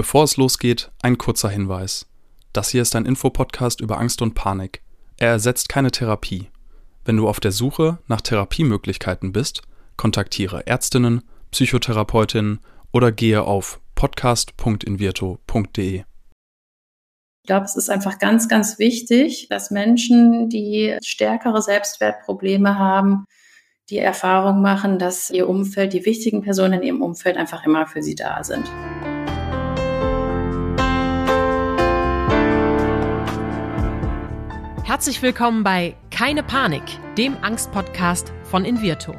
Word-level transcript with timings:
Bevor 0.00 0.24
es 0.24 0.38
losgeht, 0.38 0.90
ein 1.02 1.18
kurzer 1.18 1.50
Hinweis. 1.50 2.06
Das 2.54 2.70
hier 2.70 2.80
ist 2.80 2.96
ein 2.96 3.04
Infopodcast 3.04 3.82
über 3.82 3.98
Angst 3.98 4.22
und 4.22 4.32
Panik. 4.32 4.80
Er 5.18 5.28
ersetzt 5.28 5.68
keine 5.68 5.90
Therapie. 5.90 6.48
Wenn 7.04 7.18
du 7.18 7.28
auf 7.28 7.38
der 7.38 7.52
Suche 7.52 7.98
nach 8.08 8.22
Therapiemöglichkeiten 8.22 9.30
bist, 9.30 9.60
kontaktiere 9.98 10.66
Ärztinnen, 10.66 11.22
Psychotherapeutinnen 11.50 12.60
oder 12.94 13.12
gehe 13.12 13.42
auf 13.42 13.78
podcast.invirto.de. 13.94 15.96
Ich 15.96 17.46
glaube, 17.46 17.66
es 17.66 17.76
ist 17.76 17.90
einfach 17.90 18.18
ganz, 18.18 18.48
ganz 18.48 18.78
wichtig, 18.78 19.48
dass 19.50 19.70
Menschen, 19.70 20.48
die 20.48 20.96
stärkere 21.04 21.60
Selbstwertprobleme 21.60 22.78
haben, 22.78 23.26
die 23.90 23.98
Erfahrung 23.98 24.62
machen, 24.62 24.98
dass 24.98 25.28
ihr 25.28 25.46
Umfeld, 25.46 25.92
die 25.92 26.06
wichtigen 26.06 26.40
Personen 26.40 26.80
in 26.80 26.82
ihrem 26.84 27.02
Umfeld 27.02 27.36
einfach 27.36 27.66
immer 27.66 27.86
für 27.86 28.02
sie 28.02 28.14
da 28.14 28.42
sind. 28.42 28.64
Herzlich 35.00 35.22
willkommen 35.22 35.64
bei 35.64 35.96
Keine 36.10 36.42
Panik, 36.42 36.82
dem 37.16 37.42
Angstpodcast 37.42 38.34
von 38.42 38.66
Invirto. 38.66 39.14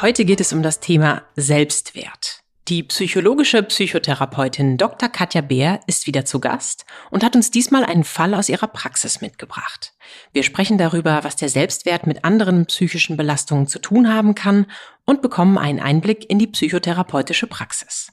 Heute 0.00 0.24
geht 0.24 0.40
es 0.40 0.52
um 0.52 0.62
das 0.62 0.78
Thema 0.78 1.22
Selbstwert. 1.34 2.44
Die 2.68 2.84
psychologische 2.84 3.64
Psychotherapeutin 3.64 4.78
Dr. 4.78 5.08
Katja 5.08 5.40
Beer 5.40 5.80
ist 5.88 6.06
wieder 6.06 6.24
zu 6.24 6.38
Gast 6.38 6.84
und 7.10 7.24
hat 7.24 7.34
uns 7.34 7.50
diesmal 7.50 7.84
einen 7.84 8.04
Fall 8.04 8.32
aus 8.32 8.48
ihrer 8.48 8.68
Praxis 8.68 9.20
mitgebracht. 9.20 9.92
Wir 10.32 10.44
sprechen 10.44 10.78
darüber, 10.78 11.24
was 11.24 11.34
der 11.34 11.48
Selbstwert 11.48 12.06
mit 12.06 12.24
anderen 12.24 12.66
psychischen 12.66 13.16
Belastungen 13.16 13.66
zu 13.66 13.80
tun 13.80 14.08
haben 14.08 14.36
kann 14.36 14.66
und 15.04 15.20
bekommen 15.20 15.58
einen 15.58 15.80
Einblick 15.80 16.30
in 16.30 16.38
die 16.38 16.46
psychotherapeutische 16.46 17.48
Praxis. 17.48 18.12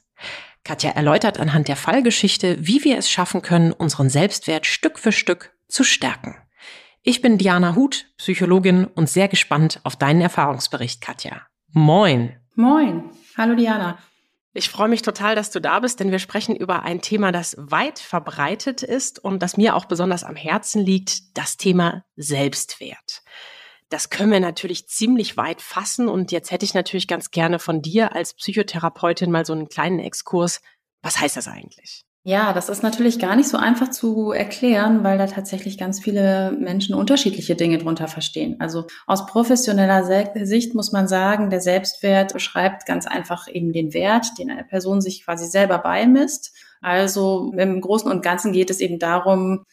Katja 0.64 0.90
erläutert 0.90 1.38
anhand 1.38 1.68
der 1.68 1.76
Fallgeschichte, 1.76 2.56
wie 2.58 2.82
wir 2.82 2.98
es 2.98 3.08
schaffen 3.08 3.42
können, 3.42 3.70
unseren 3.70 4.10
Selbstwert 4.10 4.66
Stück 4.66 4.98
für 4.98 5.12
Stück 5.12 5.52
zu 5.68 5.84
stärken. 5.84 6.34
Ich 7.02 7.22
bin 7.22 7.38
Diana 7.38 7.76
Huth, 7.76 8.06
Psychologin 8.18 8.84
und 8.84 9.08
sehr 9.08 9.28
gespannt 9.28 9.80
auf 9.84 9.96
deinen 9.96 10.20
Erfahrungsbericht, 10.20 11.00
Katja. 11.00 11.46
Moin. 11.72 12.36
Moin. 12.56 13.10
Hallo 13.38 13.54
Diana. 13.54 13.98
Ich 14.52 14.68
freue 14.68 14.88
mich 14.88 15.00
total, 15.00 15.34
dass 15.34 15.50
du 15.50 15.60
da 15.60 15.80
bist, 15.80 15.98
denn 16.00 16.10
wir 16.10 16.18
sprechen 16.18 16.54
über 16.54 16.82
ein 16.82 17.00
Thema, 17.00 17.32
das 17.32 17.56
weit 17.58 17.98
verbreitet 18.00 18.82
ist 18.82 19.18
und 19.18 19.40
das 19.42 19.56
mir 19.56 19.76
auch 19.76 19.86
besonders 19.86 20.24
am 20.24 20.36
Herzen 20.36 20.84
liegt, 20.84 21.38
das 21.38 21.56
Thema 21.56 22.04
Selbstwert. 22.16 23.22
Das 23.88 24.10
können 24.10 24.30
wir 24.30 24.40
natürlich 24.40 24.86
ziemlich 24.86 25.38
weit 25.38 25.62
fassen 25.62 26.06
und 26.06 26.32
jetzt 26.32 26.50
hätte 26.50 26.66
ich 26.66 26.74
natürlich 26.74 27.08
ganz 27.08 27.30
gerne 27.30 27.58
von 27.58 27.80
dir 27.80 28.14
als 28.14 28.34
Psychotherapeutin 28.34 29.30
mal 29.30 29.46
so 29.46 29.54
einen 29.54 29.68
kleinen 29.68 30.00
Exkurs. 30.00 30.60
Was 31.00 31.18
heißt 31.18 31.38
das 31.38 31.48
eigentlich? 31.48 32.04
Ja, 32.22 32.52
das 32.52 32.68
ist 32.68 32.82
natürlich 32.82 33.18
gar 33.18 33.34
nicht 33.34 33.48
so 33.48 33.56
einfach 33.56 33.88
zu 33.88 34.30
erklären, 34.30 35.02
weil 35.02 35.16
da 35.16 35.26
tatsächlich 35.26 35.78
ganz 35.78 36.00
viele 36.00 36.52
Menschen 36.52 36.94
unterschiedliche 36.94 37.56
Dinge 37.56 37.78
drunter 37.78 38.08
verstehen. 38.08 38.56
Also 38.60 38.86
aus 39.06 39.24
professioneller 39.24 40.04
Sicht 40.44 40.74
muss 40.74 40.92
man 40.92 41.08
sagen, 41.08 41.48
der 41.48 41.62
Selbstwert 41.62 42.34
beschreibt 42.34 42.84
ganz 42.84 43.06
einfach 43.06 43.48
eben 43.48 43.72
den 43.72 43.94
Wert, 43.94 44.38
den 44.38 44.50
eine 44.50 44.64
Person 44.64 45.00
sich 45.00 45.24
quasi 45.24 45.46
selber 45.46 45.78
beimisst. 45.78 46.54
Also 46.82 47.54
im 47.56 47.80
Großen 47.80 48.10
und 48.10 48.22
Ganzen 48.22 48.52
geht 48.52 48.68
es 48.68 48.80
eben 48.80 48.98
darum, 48.98 49.64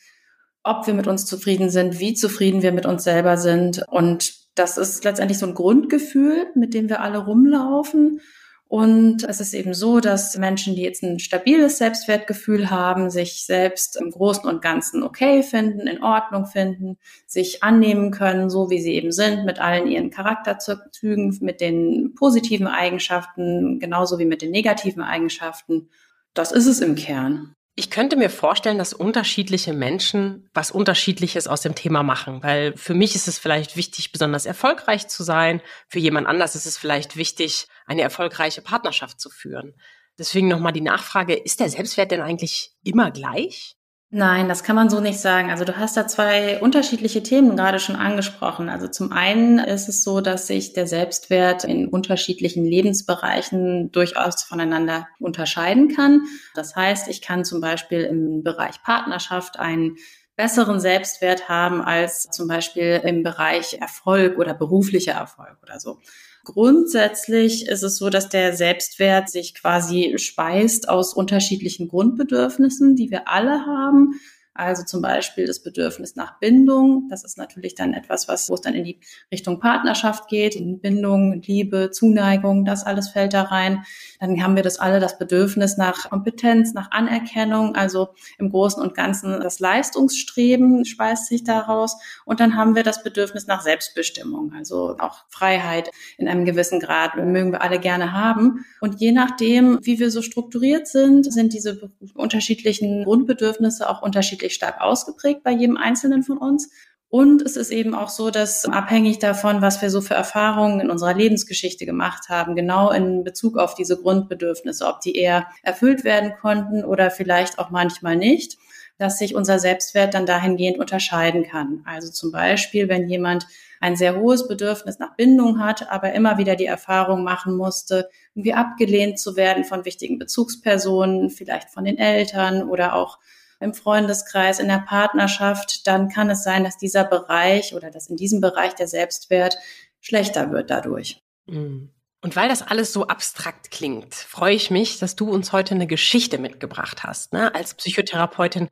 ob 0.64 0.88
wir 0.88 0.94
mit 0.94 1.08
uns 1.08 1.26
zufrieden 1.26 1.70
sind, 1.70 2.00
wie 2.00 2.14
zufrieden 2.14 2.62
wir 2.62 2.72
mit 2.72 2.86
uns 2.86 3.04
selber 3.04 3.36
sind. 3.36 3.84
Und 3.90 4.34
das 4.56 4.78
ist 4.78 5.04
letztendlich 5.04 5.38
so 5.38 5.48
ein 5.48 5.54
Grundgefühl, 5.54 6.48
mit 6.56 6.74
dem 6.74 6.88
wir 6.88 7.02
alle 7.02 7.18
rumlaufen. 7.18 8.22
Und 8.70 9.24
es 9.24 9.40
ist 9.40 9.54
eben 9.54 9.74
so, 9.74 10.02
dass 10.02 10.38
Menschen, 10.38 10.76
die 10.76 10.82
jetzt 10.82 11.02
ein 11.02 11.20
stabiles 11.20 11.78
Selbstwertgefühl 11.78 12.70
haben, 12.70 13.10
sich 13.10 13.46
selbst 13.46 13.96
im 13.96 14.12
Großen 14.12 14.44
und 14.44 14.62
Ganzen 14.62 15.04
okay 15.04 15.42
finden, 15.42 15.88
in 15.88 16.04
Ordnung 16.04 16.46
finden, 16.46 16.98
sich 17.26 17.64
annehmen 17.64 18.12
können, 18.12 18.50
so 18.50 18.70
wie 18.70 18.82
sie 18.82 18.94
eben 18.94 19.14
sind, 19.14 19.46
mit 19.46 19.60
allen 19.60 19.88
ihren 19.88 20.10
Charakterzügen, 20.10 21.38
mit 21.40 21.62
den 21.62 22.14
positiven 22.16 22.68
Eigenschaften, 22.68 23.80
genauso 23.80 24.20
wie 24.20 24.26
mit 24.26 24.42
den 24.42 24.52
negativen 24.52 25.02
Eigenschaften. 25.02 25.90
Das 26.34 26.52
ist 26.52 26.68
es 26.68 26.82
im 26.82 26.96
Kern. 26.96 27.57
Ich 27.80 27.92
könnte 27.92 28.16
mir 28.16 28.32
vorstellen, 28.32 28.80
dass 28.80 28.92
unterschiedliche 28.92 29.72
Menschen 29.72 30.50
was 30.52 30.72
Unterschiedliches 30.72 31.48
aus 31.48 31.62
dem 31.62 31.76
Thema 31.76 32.02
machen, 32.02 32.42
weil 32.42 32.76
für 32.76 32.96
mich 32.96 33.14
ist 33.14 33.28
es 33.28 33.38
vielleicht 33.38 33.76
wichtig, 33.78 34.12
besonders 34.12 34.48
erfolgreich 34.48 35.08
zu 35.08 35.24
sein. 35.24 35.62
Für 35.88 36.00
jemand 36.00 36.26
anders 36.26 36.56
ist 36.56 36.66
es 36.66 36.76
vielleicht 36.76 37.18
wichtig, 37.18 37.68
eine 37.86 38.02
erfolgreiche 38.02 38.64
Partnerschaft 38.64 39.22
zu 39.22 39.30
führen. 39.30 39.76
Deswegen 40.18 40.48
nochmal 40.48 40.74
die 40.74 40.82
Nachfrage, 40.82 41.36
ist 41.36 41.60
der 41.60 41.70
Selbstwert 41.70 42.10
denn 42.10 42.22
eigentlich 42.22 42.72
immer 42.84 43.12
gleich? 43.12 43.77
Nein, 44.10 44.48
das 44.48 44.64
kann 44.64 44.78
man 44.78 44.90
so 44.90 45.02
nicht 45.02 45.20
sagen. 45.20 45.50
Also 45.50 45.66
du 45.66 45.76
hast 45.76 45.98
da 45.98 46.08
zwei 46.08 46.62
unterschiedliche 46.62 47.24
Themen 47.24 47.58
gerade 47.58 47.78
schon 47.78 47.98
angesprochen. 47.98 48.70
Also 48.70 48.88
zum 48.88 49.12
einen 49.12 49.60
ist 49.60 49.90
es 49.90 50.02
so, 50.02 50.22
dass 50.22 50.48
sich 50.48 50.72
der 50.72 50.88
Selbstwert 50.88 51.66
in 51.66 51.90
unterschiedlichen 51.90 52.64
Lebensbereichen 52.64 53.92
durchaus 53.92 54.44
voneinander 54.44 55.10
unterscheiden 55.20 55.94
kann. 55.94 56.22
Das 56.56 56.74
heißt, 56.74 57.10
ich 57.10 57.22
kann 57.22 57.44
zum 57.44 57.60
Beispiel 57.60 58.04
im 58.04 58.44
Bereich 58.44 58.82
Partnerschaft 58.82 59.60
einen 59.60 59.98
besseren 60.38 60.80
Selbstwert 60.80 61.50
haben 61.50 61.82
als 61.82 62.30
zum 62.32 62.48
Beispiel 62.48 63.02
im 63.04 63.24
Bereich 63.24 63.74
Erfolg 63.82 64.38
oder 64.38 64.54
beruflicher 64.54 65.14
Erfolg 65.14 65.58
oder 65.64 65.82
so. 65.82 66.00
Grundsätzlich 66.48 67.68
ist 67.68 67.84
es 67.84 67.98
so, 67.98 68.10
dass 68.10 68.30
der 68.30 68.56
Selbstwert 68.56 69.30
sich 69.30 69.54
quasi 69.54 70.14
speist 70.16 70.88
aus 70.88 71.14
unterschiedlichen 71.14 71.90
Grundbedürfnissen, 71.90 72.96
die 72.96 73.12
wir 73.12 73.28
alle 73.28 73.66
haben. 73.66 74.14
Also 74.58 74.84
zum 74.84 75.04
Beispiel 75.04 75.46
das 75.46 75.62
Bedürfnis 75.62 76.16
nach 76.16 76.40
Bindung. 76.40 77.08
Das 77.10 77.24
ist 77.24 77.38
natürlich 77.38 77.76
dann 77.76 77.94
etwas, 77.94 78.28
was, 78.28 78.50
wo 78.50 78.56
es 78.56 78.62
dann 78.62 78.74
in 78.74 78.84
die 78.84 79.00
Richtung 79.32 79.60
Partnerschaft 79.60 80.28
geht, 80.30 80.56
in 80.56 80.80
Bindung, 80.80 81.42
Liebe, 81.44 81.92
Zuneigung, 81.92 82.66
das 82.66 82.84
alles 82.84 83.10
fällt 83.10 83.34
da 83.34 83.44
rein. 83.44 83.84
Dann 84.20 84.42
haben 84.42 84.56
wir 84.56 84.64
das 84.64 84.80
alle 84.80 85.00
das 85.00 85.20
Bedürfnis 85.20 85.78
nach 85.78 86.10
Kompetenz, 86.10 86.74
nach 86.74 86.90
Anerkennung. 86.90 87.76
Also 87.76 88.10
im 88.40 88.50
Großen 88.50 88.82
und 88.82 88.96
Ganzen 88.96 89.40
das 89.42 89.60
Leistungsstreben 89.60 90.86
speist 90.86 91.28
sich 91.28 91.44
daraus. 91.44 91.96
Und 92.26 92.40
dann 92.40 92.56
haben 92.56 92.76
wir 92.76 92.84
das 92.84 93.04
Bedürfnis 93.04 93.46
nach 93.46 93.62
Selbstbestimmung. 93.62 94.54
Also 94.58 94.96
auch 94.98 95.26
Freiheit 95.30 95.92
in 96.18 96.28
einem 96.28 96.46
gewissen 96.46 96.80
Grad 96.80 97.16
mögen 97.16 97.52
wir 97.52 97.62
alle 97.62 97.80
gerne 97.80 98.12
haben. 98.12 98.66
Und 98.82 99.00
je 99.00 99.12
nachdem, 99.12 99.80
wie 99.84 100.00
wir 100.00 100.10
so 100.10 100.24
strukturiert 100.24 100.88
sind, 100.88 101.32
sind 101.32 101.54
diese 101.54 101.92
unterschiedlichen 102.16 103.04
Grundbedürfnisse 103.04 103.88
auch 103.88 104.02
unterschiedlich 104.02 104.47
unterschiedlich 104.48 104.54
stark 104.54 104.82
ausgeprägt 104.82 105.44
bei 105.44 105.52
jedem 105.52 105.78
Einzelnen 105.78 106.24
von 106.24 106.38
uns. 106.38 106.70
Und 107.10 107.42
es 107.42 107.56
ist 107.56 107.72
eben 107.72 107.96
auch 107.96 108.10
so, 108.10 108.32
dass 108.32 108.66
abhängig 108.66 109.20
davon, 109.20 109.62
was 109.62 109.82
wir 109.82 109.90
so 109.90 110.02
für 110.02 110.14
Erfahrungen 110.14 110.82
in 110.82 110.90
unserer 110.90 111.14
Lebensgeschichte 111.14 111.86
gemacht 111.86 112.28
haben, 112.28 112.56
genau 112.56 112.92
in 112.92 113.24
Bezug 113.24 113.58
auf 113.58 113.76
diese 113.76 114.02
Grundbedürfnisse, 114.02 114.86
ob 114.86 115.00
die 115.00 115.16
eher 115.16 115.48
erfüllt 115.64 116.04
werden 116.04 116.34
konnten 116.42 116.84
oder 116.84 117.10
vielleicht 117.10 117.60
auch 117.60 117.70
manchmal 117.70 118.18
nicht, 118.18 118.58
dass 118.98 119.20
sich 119.20 119.36
unser 119.36 119.58
Selbstwert 119.58 120.14
dann 120.14 120.26
dahingehend 120.26 120.80
unterscheiden 120.80 121.44
kann. 121.44 121.82
Also 121.86 122.12
zum 122.12 122.32
Beispiel, 122.32 122.90
wenn 122.90 123.08
jemand 123.08 123.48
ein 123.80 123.96
sehr 123.96 124.18
hohes 124.20 124.48
Bedürfnis 124.48 125.00
nach 125.00 125.16
Bindung 125.16 125.60
hat, 125.60 125.90
aber 125.90 126.12
immer 126.12 126.38
wieder 126.38 126.58
die 126.58 126.66
Erfahrung 126.66 127.24
machen 127.24 127.56
musste, 127.56 128.10
irgendwie 128.36 128.54
abgelehnt 128.54 129.18
zu 129.18 129.38
werden 129.38 129.64
von 129.64 129.86
wichtigen 129.86 130.18
Bezugspersonen, 130.18 131.30
vielleicht 131.30 131.70
von 131.70 131.86
den 131.86 131.98
Eltern 131.98 132.68
oder 132.68 132.96
auch 132.96 133.20
im 133.60 133.74
Freundeskreis, 133.74 134.60
in 134.60 134.68
der 134.68 134.84
Partnerschaft, 134.88 135.88
dann 135.88 136.10
kann 136.10 136.30
es 136.30 136.44
sein, 136.44 136.64
dass 136.64 136.78
dieser 136.78 137.04
Bereich 137.04 137.74
oder 137.74 137.90
dass 137.92 138.08
in 138.08 138.16
diesem 138.16 138.42
Bereich 138.42 138.76
der 138.76 138.88
Selbstwert 138.88 139.58
schlechter 140.00 140.52
wird 140.52 140.70
dadurch. 140.70 141.22
Mhm. 141.48 141.92
Und 142.22 142.36
weil 142.36 142.50
das 142.50 142.62
alles 142.62 142.94
so 142.94 143.08
abstrakt 143.08 143.72
klingt, 143.72 144.14
freue 144.14 144.56
ich 144.56 144.72
mich, 144.72 145.00
dass 145.00 145.16
du 145.16 145.30
uns 145.30 145.52
heute 145.54 145.76
eine 145.76 145.88
Geschichte 145.88 146.40
mitgebracht 146.40 147.04
hast. 147.04 147.32
Ne? 147.32 147.54
Als 147.54 147.76
Psychotherapeutin 147.76 148.70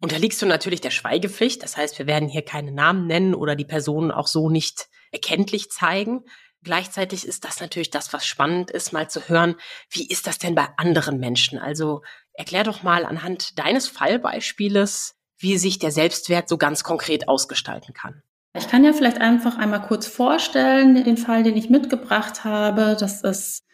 unterliegst 0.00 0.40
du 0.40 0.46
natürlich 0.46 0.80
der 0.80 0.90
Schweigepflicht. 0.90 1.62
Das 1.62 1.76
heißt, 1.76 1.98
wir 1.98 2.06
werden 2.06 2.28
hier 2.28 2.42
keine 2.42 2.72
Namen 2.72 3.06
nennen 3.06 3.34
oder 3.34 3.56
die 3.56 3.64
Personen 3.64 4.10
auch 4.10 4.28
so 4.28 4.50
nicht 4.50 4.88
erkenntlich 5.10 5.70
zeigen. 5.70 6.24
Gleichzeitig 6.62 7.26
ist 7.26 7.44
das 7.44 7.60
natürlich 7.60 7.90
das, 7.90 8.12
was 8.12 8.26
spannend 8.26 8.70
ist, 8.70 8.92
mal 8.92 9.08
zu 9.08 9.28
hören, 9.28 9.56
wie 9.90 10.06
ist 10.08 10.26
das 10.26 10.38
denn 10.38 10.54
bei 10.54 10.68
anderen 10.76 11.18
Menschen? 11.18 11.58
Also 11.58 12.02
Erklär 12.36 12.64
doch 12.64 12.82
mal 12.82 13.04
anhand 13.04 13.58
deines 13.58 13.88
Fallbeispieles, 13.88 15.14
wie 15.38 15.58
sich 15.58 15.78
der 15.78 15.90
Selbstwert 15.90 16.48
so 16.48 16.58
ganz 16.58 16.84
konkret 16.84 17.28
ausgestalten 17.28 17.94
kann. 17.94 18.22
Ich 18.54 18.68
kann 18.68 18.84
ja 18.84 18.92
vielleicht 18.92 19.20
einfach 19.20 19.58
einmal 19.58 19.82
kurz 19.82 20.06
vorstellen, 20.06 21.04
den 21.04 21.18
Fall, 21.18 21.42
den 21.42 21.56
ich 21.56 21.68
mitgebracht 21.68 22.44
habe. 22.44 22.96
Das 22.98 23.22
ist 23.22 23.66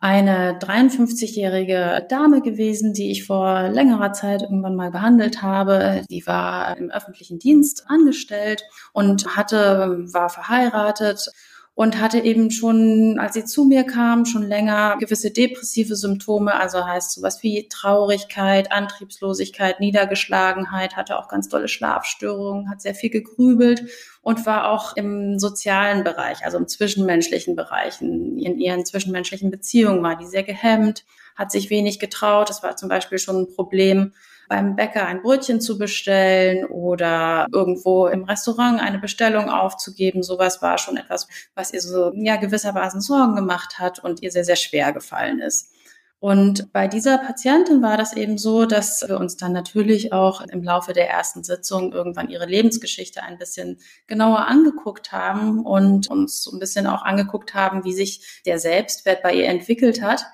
eine 0.00 0.58
53-jährige 0.58 2.06
Dame 2.08 2.40
gewesen, 2.40 2.92
die 2.92 3.12
ich 3.12 3.24
vor 3.24 3.68
längerer 3.68 4.12
Zeit 4.12 4.42
irgendwann 4.42 4.74
mal 4.74 4.90
behandelt 4.90 5.42
habe. 5.42 6.02
Die 6.10 6.26
war 6.26 6.76
im 6.76 6.90
öffentlichen 6.90 7.38
Dienst 7.38 7.84
angestellt 7.86 8.64
und 8.92 9.36
hatte, 9.36 10.04
war 10.12 10.28
verheiratet 10.28 11.30
und 11.74 11.98
hatte 12.00 12.18
eben 12.18 12.50
schon, 12.50 13.18
als 13.18 13.32
sie 13.32 13.44
zu 13.46 13.64
mir 13.64 13.84
kam, 13.84 14.26
schon 14.26 14.42
länger 14.42 14.96
gewisse 15.00 15.30
depressive 15.30 15.96
Symptome, 15.96 16.54
also 16.54 16.84
heißt 16.86 17.12
sowas 17.12 17.42
wie 17.42 17.66
Traurigkeit, 17.68 18.70
Antriebslosigkeit, 18.70 19.80
Niedergeschlagenheit, 19.80 20.96
hatte 20.96 21.18
auch 21.18 21.28
ganz 21.28 21.48
dolle 21.48 21.68
Schlafstörungen, 21.68 22.68
hat 22.68 22.82
sehr 22.82 22.94
viel 22.94 23.08
gegrübelt 23.08 23.84
und 24.20 24.44
war 24.44 24.70
auch 24.70 24.96
im 24.96 25.38
sozialen 25.38 26.04
Bereich, 26.04 26.44
also 26.44 26.58
im 26.58 26.68
zwischenmenschlichen 26.68 27.56
Bereich, 27.56 28.02
in 28.02 28.58
ihren 28.58 28.84
zwischenmenschlichen 28.84 29.50
Beziehungen 29.50 30.02
war 30.02 30.16
die 30.16 30.26
sehr 30.26 30.42
gehemmt, 30.42 31.04
hat 31.36 31.50
sich 31.50 31.70
wenig 31.70 31.98
getraut. 31.98 32.50
Das 32.50 32.62
war 32.62 32.76
zum 32.76 32.90
Beispiel 32.90 33.18
schon 33.18 33.42
ein 33.42 33.54
Problem, 33.54 34.12
beim 34.52 34.76
Bäcker 34.76 35.06
ein 35.06 35.22
Brötchen 35.22 35.62
zu 35.62 35.78
bestellen 35.78 36.66
oder 36.66 37.46
irgendwo 37.54 38.06
im 38.06 38.24
Restaurant 38.24 38.82
eine 38.82 38.98
Bestellung 38.98 39.48
aufzugeben. 39.48 40.22
Sowas 40.22 40.60
war 40.60 40.76
schon 40.76 40.98
etwas, 40.98 41.26
was 41.54 41.72
ihr 41.72 41.80
so 41.80 42.12
ja 42.14 42.36
gewissermaßen 42.36 43.00
Sorgen 43.00 43.34
gemacht 43.34 43.78
hat 43.78 44.04
und 44.04 44.20
ihr 44.20 44.30
sehr, 44.30 44.44
sehr 44.44 44.56
schwer 44.56 44.92
gefallen 44.92 45.40
ist. 45.40 45.72
Und 46.20 46.70
bei 46.70 46.86
dieser 46.86 47.16
Patientin 47.16 47.80
war 47.80 47.96
das 47.96 48.14
eben 48.14 48.36
so, 48.36 48.66
dass 48.66 49.02
wir 49.08 49.18
uns 49.18 49.38
dann 49.38 49.52
natürlich 49.52 50.12
auch 50.12 50.42
im 50.42 50.62
Laufe 50.62 50.92
der 50.92 51.08
ersten 51.08 51.42
Sitzung 51.42 51.94
irgendwann 51.94 52.28
ihre 52.28 52.44
Lebensgeschichte 52.44 53.22
ein 53.22 53.38
bisschen 53.38 53.78
genauer 54.06 54.48
angeguckt 54.48 55.12
haben 55.12 55.64
und 55.64 56.10
uns 56.10 56.42
so 56.42 56.52
ein 56.52 56.58
bisschen 56.58 56.86
auch 56.86 57.02
angeguckt 57.02 57.54
haben, 57.54 57.84
wie 57.84 57.94
sich 57.94 58.42
der 58.44 58.58
Selbstwert 58.58 59.22
bei 59.22 59.32
ihr 59.32 59.46
entwickelt 59.48 60.02
hat. 60.02 60.26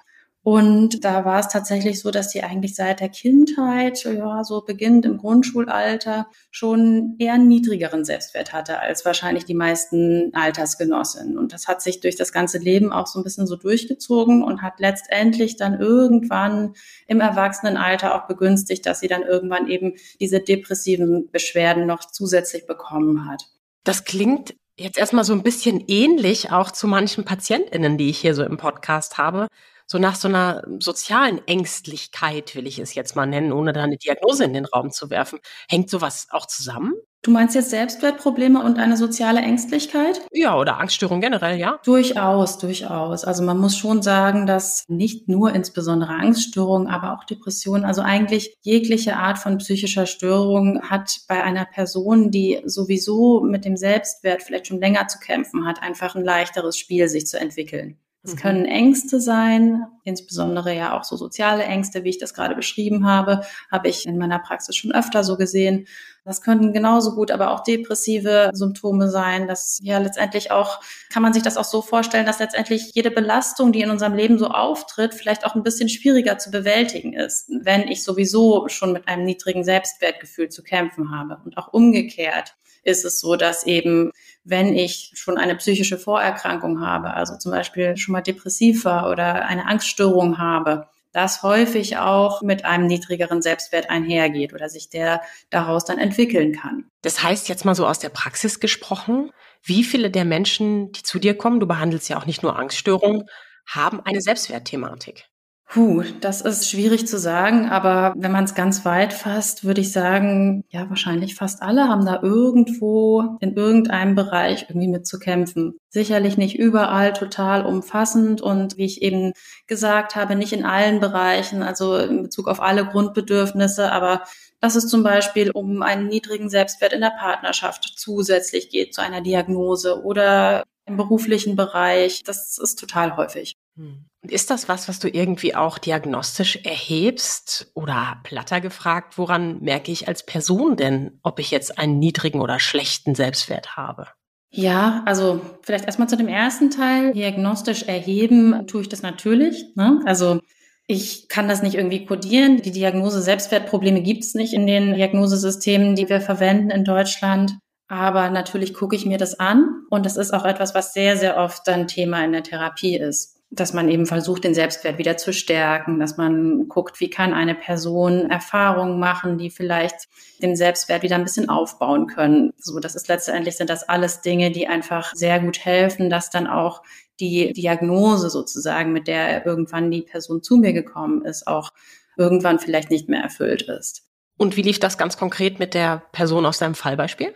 Und 0.48 1.04
da 1.04 1.26
war 1.26 1.40
es 1.40 1.48
tatsächlich 1.48 2.00
so, 2.00 2.10
dass 2.10 2.30
sie 2.30 2.42
eigentlich 2.42 2.74
seit 2.74 3.00
der 3.00 3.10
Kindheit, 3.10 4.02
ja, 4.04 4.42
so 4.42 4.62
beginnend 4.62 5.04
im 5.04 5.18
Grundschulalter, 5.18 6.26
schon 6.50 7.16
eher 7.18 7.34
einen 7.34 7.48
niedrigeren 7.48 8.02
Selbstwert 8.02 8.54
hatte 8.54 8.80
als 8.80 9.04
wahrscheinlich 9.04 9.44
die 9.44 9.52
meisten 9.52 10.30
Altersgenossinnen. 10.32 11.36
Und 11.36 11.52
das 11.52 11.68
hat 11.68 11.82
sich 11.82 12.00
durch 12.00 12.16
das 12.16 12.32
ganze 12.32 12.56
Leben 12.56 12.94
auch 12.94 13.06
so 13.06 13.20
ein 13.20 13.24
bisschen 13.24 13.46
so 13.46 13.56
durchgezogen 13.56 14.42
und 14.42 14.62
hat 14.62 14.80
letztendlich 14.80 15.56
dann 15.56 15.78
irgendwann 15.78 16.72
im 17.08 17.20
Erwachsenenalter 17.20 18.14
auch 18.14 18.26
begünstigt, 18.26 18.86
dass 18.86 19.00
sie 19.00 19.08
dann 19.08 19.24
irgendwann 19.24 19.68
eben 19.68 19.96
diese 20.18 20.40
depressiven 20.40 21.30
Beschwerden 21.30 21.84
noch 21.84 22.06
zusätzlich 22.06 22.66
bekommen 22.66 23.28
hat. 23.28 23.42
Das 23.84 24.04
klingt 24.04 24.54
jetzt 24.78 24.96
erstmal 24.96 25.24
so 25.24 25.34
ein 25.34 25.42
bisschen 25.42 25.84
ähnlich 25.88 26.52
auch 26.52 26.70
zu 26.70 26.86
manchen 26.86 27.26
PatientInnen, 27.26 27.98
die 27.98 28.08
ich 28.08 28.16
hier 28.16 28.34
so 28.34 28.44
im 28.44 28.56
Podcast 28.56 29.18
habe 29.18 29.48
so 29.90 29.98
nach 29.98 30.14
so 30.14 30.28
einer 30.28 30.62
sozialen 30.78 31.40
Ängstlichkeit, 31.48 32.54
will 32.54 32.66
ich 32.66 32.78
es 32.78 32.94
jetzt 32.94 33.16
mal 33.16 33.26
nennen, 33.26 33.52
ohne 33.52 33.72
da 33.72 33.82
eine 33.82 33.96
Diagnose 33.96 34.44
in 34.44 34.52
den 34.52 34.66
Raum 34.66 34.90
zu 34.90 35.08
werfen. 35.08 35.40
Hängt 35.68 35.88
sowas 35.88 36.28
auch 36.30 36.46
zusammen? 36.46 36.92
Du 37.22 37.32
meinst 37.32 37.56
jetzt 37.56 37.70
Selbstwertprobleme 37.70 38.62
und 38.62 38.78
eine 38.78 38.96
soziale 38.96 39.40
Ängstlichkeit? 39.40 40.20
Ja, 40.30 40.56
oder 40.56 40.78
Angststörung 40.78 41.20
generell, 41.20 41.58
ja? 41.58 41.80
Durchaus, 41.84 42.58
durchaus. 42.58 43.24
Also 43.24 43.42
man 43.42 43.58
muss 43.58 43.76
schon 43.76 44.02
sagen, 44.02 44.46
dass 44.46 44.84
nicht 44.88 45.26
nur 45.26 45.52
insbesondere 45.52 46.12
Angststörungen, 46.12 46.86
aber 46.86 47.14
auch 47.14 47.24
Depressionen, 47.24 47.84
also 47.84 48.02
eigentlich 48.02 48.56
jegliche 48.60 49.16
Art 49.16 49.38
von 49.38 49.58
psychischer 49.58 50.06
Störung 50.06 50.82
hat 50.82 51.10
bei 51.26 51.42
einer 51.42 51.64
Person, 51.64 52.30
die 52.30 52.60
sowieso 52.66 53.40
mit 53.40 53.64
dem 53.64 53.76
Selbstwert 53.76 54.42
vielleicht 54.42 54.68
schon 54.68 54.80
länger 54.80 55.08
zu 55.08 55.18
kämpfen 55.18 55.66
hat, 55.66 55.82
einfach 55.82 56.14
ein 56.14 56.24
leichteres 56.24 56.76
Spiel 56.76 57.08
sich 57.08 57.26
zu 57.26 57.40
entwickeln. 57.40 57.98
Es 58.28 58.34
mhm. 58.34 58.38
können 58.38 58.64
Ängste 58.66 59.20
sein, 59.20 59.86
insbesondere 60.04 60.74
ja 60.74 60.98
auch 60.98 61.04
so 61.04 61.16
soziale 61.16 61.64
Ängste, 61.64 62.04
wie 62.04 62.10
ich 62.10 62.18
das 62.18 62.34
gerade 62.34 62.54
beschrieben 62.54 63.06
habe, 63.06 63.40
habe 63.70 63.88
ich 63.88 64.04
in 64.04 64.18
meiner 64.18 64.38
Praxis 64.38 64.76
schon 64.76 64.92
öfter 64.92 65.24
so 65.24 65.38
gesehen. 65.38 65.86
Das 66.26 66.42
können 66.42 66.74
genauso 66.74 67.14
gut 67.14 67.30
aber 67.30 67.52
auch 67.52 67.62
depressive 67.62 68.50
Symptome 68.52 69.08
sein. 69.08 69.48
Das 69.48 69.78
ja 69.82 69.96
letztendlich 69.96 70.50
auch, 70.50 70.80
kann 71.10 71.22
man 71.22 71.32
sich 71.32 71.42
das 71.42 71.56
auch 71.56 71.64
so 71.64 71.80
vorstellen, 71.80 72.26
dass 72.26 72.38
letztendlich 72.38 72.92
jede 72.92 73.10
Belastung, 73.10 73.72
die 73.72 73.80
in 73.80 73.90
unserem 73.90 74.14
Leben 74.14 74.38
so 74.38 74.48
auftritt, 74.48 75.14
vielleicht 75.14 75.46
auch 75.46 75.54
ein 75.54 75.62
bisschen 75.62 75.88
schwieriger 75.88 76.36
zu 76.36 76.50
bewältigen 76.50 77.14
ist, 77.14 77.48
wenn 77.62 77.88
ich 77.88 78.04
sowieso 78.04 78.68
schon 78.68 78.92
mit 78.92 79.08
einem 79.08 79.24
niedrigen 79.24 79.64
Selbstwertgefühl 79.64 80.50
zu 80.50 80.62
kämpfen 80.62 81.10
habe. 81.10 81.40
Und 81.46 81.56
auch 81.56 81.72
umgekehrt 81.72 82.56
ist 82.88 83.04
es 83.04 83.20
so, 83.20 83.36
dass 83.36 83.64
eben, 83.64 84.10
wenn 84.48 84.74
ich 84.74 85.12
schon 85.14 85.36
eine 85.36 85.56
psychische 85.56 85.98
Vorerkrankung 85.98 86.80
habe, 86.80 87.14
also 87.14 87.36
zum 87.36 87.52
Beispiel 87.52 87.96
schon 87.96 88.12
mal 88.12 88.22
depressiv 88.22 88.84
war 88.84 89.10
oder 89.10 89.46
eine 89.46 89.66
Angststörung 89.66 90.38
habe, 90.38 90.88
das 91.12 91.42
häufig 91.42 91.98
auch 91.98 92.42
mit 92.42 92.64
einem 92.64 92.86
niedrigeren 92.86 93.42
Selbstwert 93.42 93.90
einhergeht 93.90 94.54
oder 94.54 94.68
sich 94.68 94.88
der 94.88 95.20
daraus 95.50 95.84
dann 95.84 95.98
entwickeln 95.98 96.52
kann. 96.52 96.84
Das 97.02 97.22
heißt 97.22 97.48
jetzt 97.48 97.64
mal 97.64 97.74
so 97.74 97.86
aus 97.86 97.98
der 97.98 98.10
Praxis 98.10 98.60
gesprochen, 98.60 99.30
wie 99.62 99.84
viele 99.84 100.10
der 100.10 100.24
Menschen, 100.24 100.92
die 100.92 101.02
zu 101.02 101.18
dir 101.18 101.36
kommen, 101.36 101.60
du 101.60 101.66
behandelst 101.66 102.08
ja 102.08 102.18
auch 102.18 102.26
nicht 102.26 102.42
nur 102.42 102.58
Angststörungen, 102.58 103.24
haben 103.66 104.00
eine 104.00 104.20
Selbstwertthematik? 104.20 105.26
Puh, 105.70 106.02
das 106.22 106.40
ist 106.40 106.70
schwierig 106.70 107.06
zu 107.06 107.18
sagen, 107.18 107.68
aber 107.68 108.14
wenn 108.16 108.32
man 108.32 108.44
es 108.44 108.54
ganz 108.54 108.86
weit 108.86 109.12
fasst, 109.12 109.64
würde 109.64 109.82
ich 109.82 109.92
sagen, 109.92 110.64
ja, 110.70 110.88
wahrscheinlich 110.88 111.34
fast 111.34 111.60
alle 111.60 111.88
haben 111.88 112.06
da 112.06 112.22
irgendwo 112.22 113.36
in 113.40 113.54
irgendeinem 113.54 114.14
Bereich 114.14 114.64
irgendwie 114.70 114.88
mit 114.88 115.06
zu 115.06 115.18
kämpfen. 115.18 115.78
Sicherlich 115.90 116.38
nicht 116.38 116.58
überall 116.58 117.12
total 117.12 117.66
umfassend 117.66 118.40
und 118.40 118.78
wie 118.78 118.86
ich 118.86 119.02
eben 119.02 119.34
gesagt 119.66 120.16
habe, 120.16 120.36
nicht 120.36 120.54
in 120.54 120.64
allen 120.64 121.00
Bereichen, 121.00 121.62
also 121.62 121.98
in 121.98 122.22
Bezug 122.22 122.48
auf 122.48 122.62
alle 122.62 122.86
Grundbedürfnisse, 122.86 123.92
aber 123.92 124.22
dass 124.60 124.74
es 124.74 124.88
zum 124.88 125.02
Beispiel 125.02 125.50
um 125.50 125.82
einen 125.82 126.06
niedrigen 126.08 126.48
Selbstwert 126.48 126.94
in 126.94 127.02
der 127.02 127.12
Partnerschaft 127.18 127.92
zusätzlich 127.94 128.70
geht 128.70 128.94
zu 128.94 129.02
einer 129.02 129.20
Diagnose 129.20 130.02
oder 130.02 130.64
im 130.86 130.96
beruflichen 130.96 131.56
Bereich, 131.56 132.22
das 132.24 132.56
ist 132.56 132.78
total 132.78 133.18
häufig. 133.18 133.54
Hm. 133.78 134.04
Und 134.22 134.32
ist 134.32 134.50
das 134.50 134.68
was, 134.68 134.88
was 134.88 134.98
du 134.98 135.08
irgendwie 135.08 135.54
auch 135.54 135.78
diagnostisch 135.78 136.56
erhebst 136.64 137.70
oder 137.74 138.18
platter 138.24 138.60
gefragt, 138.60 139.16
woran 139.16 139.60
merke 139.60 139.92
ich 139.92 140.08
als 140.08 140.26
Person 140.26 140.76
denn, 140.76 141.20
ob 141.22 141.38
ich 141.38 141.52
jetzt 141.52 141.78
einen 141.78 141.98
niedrigen 141.98 142.40
oder 142.40 142.58
schlechten 142.58 143.14
Selbstwert 143.14 143.76
habe? 143.76 144.08
Ja, 144.50 145.02
also 145.06 145.40
vielleicht 145.62 145.84
erstmal 145.84 146.08
zu 146.08 146.16
dem 146.16 146.26
ersten 146.26 146.70
Teil. 146.70 147.12
Diagnostisch 147.12 147.84
erheben 147.84 148.66
tue 148.66 148.82
ich 148.82 148.88
das 148.88 149.02
natürlich. 149.02 149.76
Ne? 149.76 150.00
Also 150.04 150.40
ich 150.86 151.28
kann 151.28 151.48
das 151.48 151.62
nicht 151.62 151.74
irgendwie 151.74 152.06
kodieren. 152.06 152.62
Die 152.62 152.72
Diagnose 152.72 153.22
Selbstwertprobleme 153.22 154.02
gibt 154.02 154.24
es 154.24 154.34
nicht 154.34 154.54
in 154.54 154.66
den 154.66 154.94
Diagnosesystemen, 154.94 155.94
die 155.94 156.08
wir 156.08 156.20
verwenden 156.20 156.70
in 156.70 156.84
Deutschland. 156.84 157.58
Aber 157.88 158.30
natürlich 158.30 158.74
gucke 158.74 158.96
ich 158.96 159.06
mir 159.06 159.18
das 159.18 159.38
an 159.38 159.84
und 159.90 160.04
das 160.04 160.16
ist 160.16 160.34
auch 160.34 160.44
etwas, 160.44 160.74
was 160.74 160.92
sehr, 160.92 161.16
sehr 161.16 161.36
oft 161.36 161.66
dann 161.66 161.86
Thema 161.86 162.24
in 162.24 162.32
der 162.32 162.42
Therapie 162.42 162.96
ist 162.96 163.37
dass 163.50 163.72
man 163.72 163.88
eben 163.88 164.04
versucht, 164.04 164.44
den 164.44 164.54
Selbstwert 164.54 164.98
wieder 164.98 165.16
zu 165.16 165.32
stärken, 165.32 165.98
dass 165.98 166.18
man 166.18 166.68
guckt, 166.68 167.00
wie 167.00 167.08
kann 167.08 167.32
eine 167.32 167.54
Person 167.54 168.30
Erfahrungen 168.30 169.00
machen, 169.00 169.38
die 169.38 169.50
vielleicht 169.50 170.08
den 170.42 170.54
Selbstwert 170.54 171.02
wieder 171.02 171.16
ein 171.16 171.24
bisschen 171.24 171.48
aufbauen 171.48 172.06
können. 172.06 172.52
So, 172.58 172.78
das 172.78 172.94
ist 172.94 173.08
letztendlich 173.08 173.56
sind 173.56 173.70
das 173.70 173.88
alles 173.88 174.20
Dinge, 174.20 174.50
die 174.50 174.68
einfach 174.68 175.14
sehr 175.14 175.40
gut 175.40 175.64
helfen, 175.64 176.10
dass 176.10 176.30
dann 176.30 176.46
auch 176.46 176.82
die 177.20 177.52
Diagnose 177.54 178.28
sozusagen, 178.28 178.92
mit 178.92 179.08
der 179.08 179.46
irgendwann 179.46 179.90
die 179.90 180.02
Person 180.02 180.42
zu 180.42 180.56
mir 180.56 180.72
gekommen 180.72 181.24
ist, 181.24 181.46
auch 181.46 181.70
irgendwann 182.18 182.58
vielleicht 182.58 182.90
nicht 182.90 183.08
mehr 183.08 183.22
erfüllt 183.22 183.62
ist. 183.62 184.02
Und 184.36 184.56
wie 184.56 184.62
lief 184.62 184.78
das 184.78 184.98
ganz 184.98 185.16
konkret 185.16 185.58
mit 185.58 185.74
der 185.74 186.02
Person 186.12 186.46
aus 186.46 186.58
deinem 186.58 186.74
Fallbeispiel? 186.74 187.34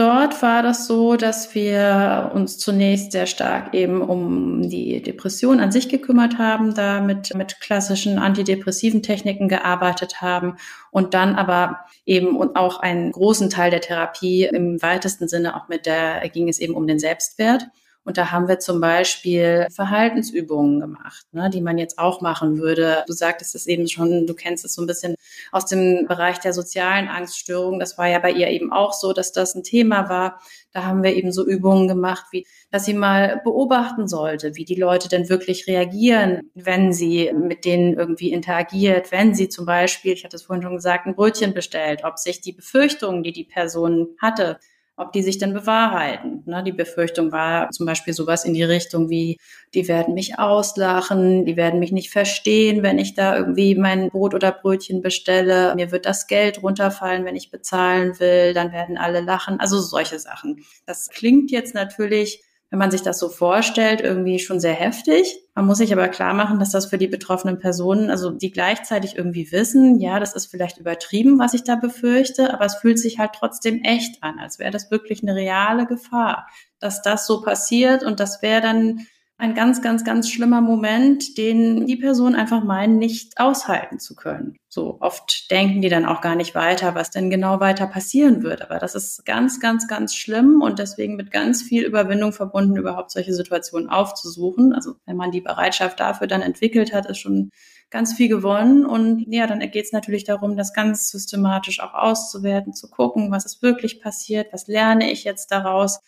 Dort 0.00 0.40
war 0.40 0.62
das 0.62 0.86
so, 0.86 1.16
dass 1.16 1.54
wir 1.54 2.30
uns 2.32 2.56
zunächst 2.56 3.12
sehr 3.12 3.26
stark 3.26 3.74
eben 3.74 4.00
um 4.00 4.66
die 4.66 5.02
Depression 5.02 5.60
an 5.60 5.72
sich 5.72 5.90
gekümmert 5.90 6.38
haben, 6.38 6.74
da 6.74 7.02
mit, 7.02 7.34
mit 7.34 7.60
klassischen 7.60 8.18
antidepressiven 8.18 9.02
Techniken 9.02 9.46
gearbeitet 9.46 10.22
haben 10.22 10.56
und 10.90 11.12
dann 11.12 11.36
aber 11.36 11.80
eben 12.06 12.38
und 12.38 12.56
auch 12.56 12.80
einen 12.80 13.12
großen 13.12 13.50
Teil 13.50 13.70
der 13.70 13.82
Therapie 13.82 14.44
im 14.44 14.80
weitesten 14.80 15.28
Sinne 15.28 15.54
auch 15.54 15.68
mit 15.68 15.84
der 15.84 16.26
ging 16.30 16.48
es 16.48 16.60
eben 16.60 16.72
um 16.72 16.86
den 16.86 16.98
Selbstwert. 16.98 17.66
Und 18.04 18.16
da 18.16 18.30
haben 18.30 18.48
wir 18.48 18.58
zum 18.58 18.80
Beispiel 18.80 19.66
Verhaltensübungen 19.74 20.80
gemacht, 20.80 21.26
ne, 21.32 21.50
die 21.50 21.60
man 21.60 21.76
jetzt 21.76 21.98
auch 21.98 22.22
machen 22.22 22.58
würde. 22.58 23.04
Du 23.06 23.12
sagtest 23.12 23.54
es 23.54 23.66
eben 23.66 23.88
schon, 23.88 24.26
du 24.26 24.34
kennst 24.34 24.64
es 24.64 24.74
so 24.74 24.82
ein 24.82 24.86
bisschen 24.86 25.14
aus 25.52 25.66
dem 25.66 26.06
Bereich 26.08 26.38
der 26.38 26.54
sozialen 26.54 27.08
Angststörungen. 27.08 27.78
Das 27.78 27.98
war 27.98 28.08
ja 28.08 28.18
bei 28.18 28.32
ihr 28.32 28.48
eben 28.48 28.72
auch 28.72 28.94
so, 28.94 29.12
dass 29.12 29.32
das 29.32 29.54
ein 29.54 29.64
Thema 29.64 30.08
war. 30.08 30.40
Da 30.72 30.84
haben 30.84 31.02
wir 31.02 31.14
eben 31.14 31.30
so 31.30 31.46
Übungen 31.46 31.88
gemacht, 31.88 32.24
wie, 32.30 32.46
dass 32.70 32.86
sie 32.86 32.94
mal 32.94 33.40
beobachten 33.44 34.08
sollte, 34.08 34.56
wie 34.56 34.64
die 34.64 34.76
Leute 34.76 35.08
denn 35.08 35.28
wirklich 35.28 35.66
reagieren, 35.66 36.50
wenn 36.54 36.92
sie 36.92 37.30
mit 37.34 37.66
denen 37.66 37.98
irgendwie 37.98 38.32
interagiert, 38.32 39.12
wenn 39.12 39.34
sie 39.34 39.48
zum 39.48 39.66
Beispiel, 39.66 40.12
ich 40.12 40.24
hatte 40.24 40.36
es 40.36 40.44
vorhin 40.44 40.62
schon 40.62 40.76
gesagt, 40.76 41.06
ein 41.06 41.16
Brötchen 41.16 41.52
bestellt, 41.52 42.02
ob 42.04 42.18
sich 42.18 42.40
die 42.40 42.52
Befürchtungen, 42.52 43.22
die 43.22 43.32
die 43.32 43.44
Person 43.44 44.16
hatte, 44.20 44.58
ob 45.00 45.12
die 45.12 45.22
sich 45.22 45.38
denn 45.38 45.54
bewahrheiten. 45.54 46.42
Ne, 46.46 46.62
die 46.62 46.72
Befürchtung 46.72 47.32
war 47.32 47.70
zum 47.70 47.86
Beispiel 47.86 48.12
sowas 48.12 48.44
in 48.44 48.54
die 48.54 48.62
Richtung 48.62 49.08
wie, 49.08 49.38
die 49.74 49.88
werden 49.88 50.14
mich 50.14 50.38
auslachen, 50.38 51.44
die 51.44 51.56
werden 51.56 51.80
mich 51.80 51.92
nicht 51.92 52.10
verstehen, 52.10 52.82
wenn 52.82 52.98
ich 52.98 53.14
da 53.14 53.36
irgendwie 53.36 53.74
mein 53.74 54.10
Brot 54.10 54.34
oder 54.34 54.52
Brötchen 54.52 55.00
bestelle. 55.00 55.74
Mir 55.74 55.90
wird 55.90 56.06
das 56.06 56.26
Geld 56.26 56.62
runterfallen, 56.62 57.24
wenn 57.24 57.36
ich 57.36 57.50
bezahlen 57.50 58.20
will, 58.20 58.54
dann 58.54 58.72
werden 58.72 58.98
alle 58.98 59.20
lachen. 59.20 59.58
Also 59.60 59.80
solche 59.80 60.18
Sachen. 60.18 60.64
Das 60.86 61.08
klingt 61.08 61.50
jetzt 61.50 61.74
natürlich 61.74 62.42
wenn 62.70 62.78
man 62.78 62.92
sich 62.92 63.02
das 63.02 63.18
so 63.18 63.28
vorstellt, 63.28 64.00
irgendwie 64.00 64.38
schon 64.38 64.60
sehr 64.60 64.74
heftig. 64.74 65.42
Man 65.54 65.66
muss 65.66 65.78
sich 65.78 65.92
aber 65.92 66.08
klar 66.08 66.34
machen, 66.34 66.60
dass 66.60 66.70
das 66.70 66.86
für 66.86 66.98
die 66.98 67.08
betroffenen 67.08 67.58
Personen, 67.58 68.10
also 68.10 68.30
die 68.30 68.52
gleichzeitig 68.52 69.16
irgendwie 69.16 69.50
wissen, 69.50 69.98
ja, 69.98 70.20
das 70.20 70.34
ist 70.34 70.46
vielleicht 70.46 70.78
übertrieben, 70.78 71.40
was 71.40 71.52
ich 71.52 71.64
da 71.64 71.74
befürchte, 71.74 72.54
aber 72.54 72.64
es 72.64 72.76
fühlt 72.76 73.00
sich 73.00 73.18
halt 73.18 73.32
trotzdem 73.34 73.82
echt 73.82 74.22
an, 74.22 74.38
als 74.38 74.60
wäre 74.60 74.70
das 74.70 74.90
wirklich 74.90 75.22
eine 75.22 75.34
reale 75.34 75.86
Gefahr, 75.86 76.46
dass 76.78 77.02
das 77.02 77.26
so 77.26 77.42
passiert 77.42 78.04
und 78.04 78.20
das 78.20 78.40
wäre 78.40 78.62
dann 78.62 79.06
ein 79.40 79.54
ganz, 79.54 79.80
ganz, 79.82 80.04
ganz 80.04 80.30
schlimmer 80.30 80.60
Moment, 80.60 81.38
den 81.38 81.86
die 81.86 81.96
Personen 81.96 82.34
einfach 82.34 82.62
meinen, 82.62 82.98
nicht 82.98 83.38
aushalten 83.38 83.98
zu 83.98 84.14
können. 84.14 84.56
So 84.68 84.98
oft 85.00 85.50
denken 85.50 85.80
die 85.80 85.88
dann 85.88 86.04
auch 86.04 86.20
gar 86.20 86.36
nicht 86.36 86.54
weiter, 86.54 86.94
was 86.94 87.10
denn 87.10 87.30
genau 87.30 87.58
weiter 87.58 87.86
passieren 87.86 88.42
wird. 88.42 88.62
Aber 88.62 88.78
das 88.78 88.94
ist 88.94 89.24
ganz, 89.24 89.58
ganz, 89.58 89.88
ganz 89.88 90.14
schlimm 90.14 90.62
und 90.62 90.78
deswegen 90.78 91.16
mit 91.16 91.30
ganz 91.30 91.62
viel 91.62 91.84
Überwindung 91.84 92.32
verbunden, 92.32 92.76
überhaupt 92.76 93.10
solche 93.10 93.34
Situationen 93.34 93.88
aufzusuchen. 93.88 94.72
Also 94.74 94.94
wenn 95.06 95.16
man 95.16 95.30
die 95.30 95.40
Bereitschaft 95.40 95.98
dafür 95.98 96.26
dann 96.26 96.42
entwickelt 96.42 96.92
hat, 96.92 97.06
ist 97.06 97.18
schon 97.18 97.50
ganz 97.90 98.12
viel 98.12 98.28
gewonnen. 98.28 98.86
Und 98.86 99.26
ja, 99.28 99.46
dann 99.46 99.58
geht 99.58 99.86
es 99.86 99.92
natürlich 99.92 100.24
darum, 100.24 100.56
das 100.56 100.72
ganz 100.72 101.10
systematisch 101.10 101.80
auch 101.80 101.94
auszuwerten, 101.94 102.74
zu 102.74 102.88
gucken, 102.90 103.30
was 103.30 103.46
ist 103.46 103.62
wirklich 103.62 104.00
passiert, 104.00 104.52
was 104.52 104.68
lerne 104.68 105.10
ich 105.10 105.24
jetzt 105.24 105.50
daraus 105.50 106.00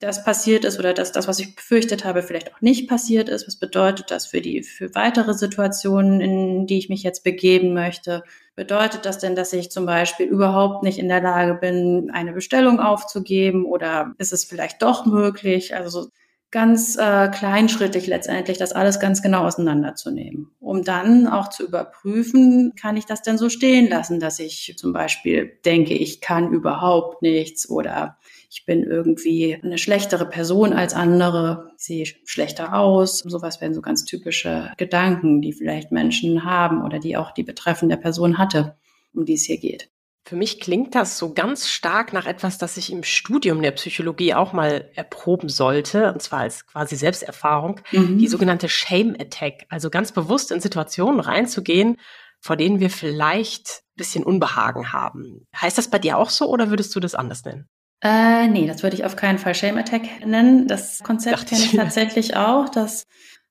das 0.00 0.22
passiert 0.22 0.64
ist 0.64 0.78
oder 0.78 0.94
dass 0.94 1.10
das, 1.10 1.26
was 1.26 1.40
ich 1.40 1.56
befürchtet 1.56 2.04
habe, 2.04 2.22
vielleicht 2.22 2.54
auch 2.54 2.60
nicht 2.60 2.88
passiert 2.88 3.28
ist. 3.28 3.48
Was 3.48 3.56
bedeutet 3.56 4.10
das 4.10 4.26
für 4.26 4.40
die, 4.40 4.62
für 4.62 4.94
weitere 4.94 5.34
Situationen, 5.34 6.20
in 6.20 6.66
die 6.66 6.78
ich 6.78 6.88
mich 6.88 7.02
jetzt 7.02 7.24
begeben 7.24 7.74
möchte? 7.74 8.22
Bedeutet 8.54 9.06
das 9.06 9.18
denn, 9.18 9.34
dass 9.34 9.52
ich 9.52 9.70
zum 9.70 9.86
Beispiel 9.86 10.26
überhaupt 10.26 10.84
nicht 10.84 10.98
in 10.98 11.08
der 11.08 11.20
Lage 11.20 11.54
bin, 11.54 12.10
eine 12.12 12.32
Bestellung 12.32 12.78
aufzugeben 12.78 13.64
oder 13.64 14.14
ist 14.18 14.32
es 14.32 14.44
vielleicht 14.44 14.82
doch 14.82 15.04
möglich? 15.04 15.74
Also 15.74 16.02
so 16.02 16.08
ganz 16.50 16.96
äh, 16.96 17.28
kleinschrittig 17.28 18.06
letztendlich 18.06 18.56
das 18.56 18.72
alles 18.72 19.00
ganz 19.00 19.20
genau 19.20 19.44
auseinanderzunehmen, 19.44 20.50
um 20.60 20.82
dann 20.82 21.26
auch 21.26 21.48
zu 21.48 21.66
überprüfen, 21.66 22.72
kann 22.74 22.96
ich 22.96 23.04
das 23.04 23.22
denn 23.22 23.36
so 23.36 23.50
stehen 23.50 23.88
lassen, 23.88 24.18
dass 24.18 24.38
ich 24.38 24.74
zum 24.78 24.92
Beispiel 24.92 25.58
denke, 25.64 25.94
ich 25.94 26.20
kann 26.20 26.52
überhaupt 26.52 27.20
nichts 27.20 27.68
oder 27.68 28.16
ich 28.50 28.64
bin 28.64 28.84
irgendwie 28.84 29.58
eine 29.62 29.76
schlechtere 29.76 30.26
Person 30.26 30.72
als 30.72 30.94
andere, 30.94 31.70
ich 31.76 31.84
sehe 31.84 32.06
schlechter 32.24 32.74
aus. 32.74 33.18
Sowas 33.18 33.60
wären 33.60 33.74
so 33.74 33.82
ganz 33.82 34.04
typische 34.04 34.72
Gedanken, 34.78 35.42
die 35.42 35.52
vielleicht 35.52 35.92
Menschen 35.92 36.44
haben 36.44 36.82
oder 36.82 36.98
die 36.98 37.16
auch 37.16 37.32
die 37.32 37.42
betreffende 37.42 37.98
Person 37.98 38.38
hatte, 38.38 38.76
um 39.12 39.26
die 39.26 39.34
es 39.34 39.44
hier 39.44 39.58
geht. 39.58 39.90
Für 40.24 40.36
mich 40.36 40.60
klingt 40.60 40.94
das 40.94 41.18
so 41.18 41.32
ganz 41.32 41.68
stark 41.68 42.12
nach 42.12 42.26
etwas, 42.26 42.58
das 42.58 42.76
ich 42.76 42.92
im 42.92 43.02
Studium 43.02 43.62
der 43.62 43.70
Psychologie 43.70 44.34
auch 44.34 44.52
mal 44.52 44.90
erproben 44.94 45.48
sollte, 45.48 46.12
und 46.12 46.20
zwar 46.20 46.40
als 46.40 46.66
quasi 46.66 46.96
Selbsterfahrung, 46.96 47.80
mhm. 47.92 48.18
die 48.18 48.28
sogenannte 48.28 48.68
Shame 48.68 49.16
Attack. 49.18 49.64
Also 49.70 49.88
ganz 49.88 50.12
bewusst 50.12 50.52
in 50.52 50.60
Situationen 50.60 51.20
reinzugehen, 51.20 51.96
vor 52.40 52.56
denen 52.56 52.78
wir 52.78 52.90
vielleicht 52.90 53.82
ein 53.82 53.96
bisschen 53.96 54.24
Unbehagen 54.24 54.92
haben. 54.92 55.46
Heißt 55.56 55.78
das 55.78 55.88
bei 55.88 55.98
dir 55.98 56.18
auch 56.18 56.30
so 56.30 56.48
oder 56.50 56.68
würdest 56.68 56.94
du 56.94 57.00
das 57.00 57.14
anders 57.14 57.44
nennen? 57.44 57.68
Äh, 58.00 58.46
nee, 58.48 58.66
das 58.66 58.82
würde 58.82 58.96
ich 58.96 59.04
auf 59.04 59.16
keinen 59.16 59.38
Fall 59.38 59.54
Shame 59.54 59.78
Attack 59.78 60.24
nennen. 60.24 60.68
Das 60.68 61.02
Konzept 61.02 61.46
kenne 61.46 61.62
ich 61.62 61.72
tatsächlich 61.72 62.36
auch. 62.36 62.68
Das 62.68 63.06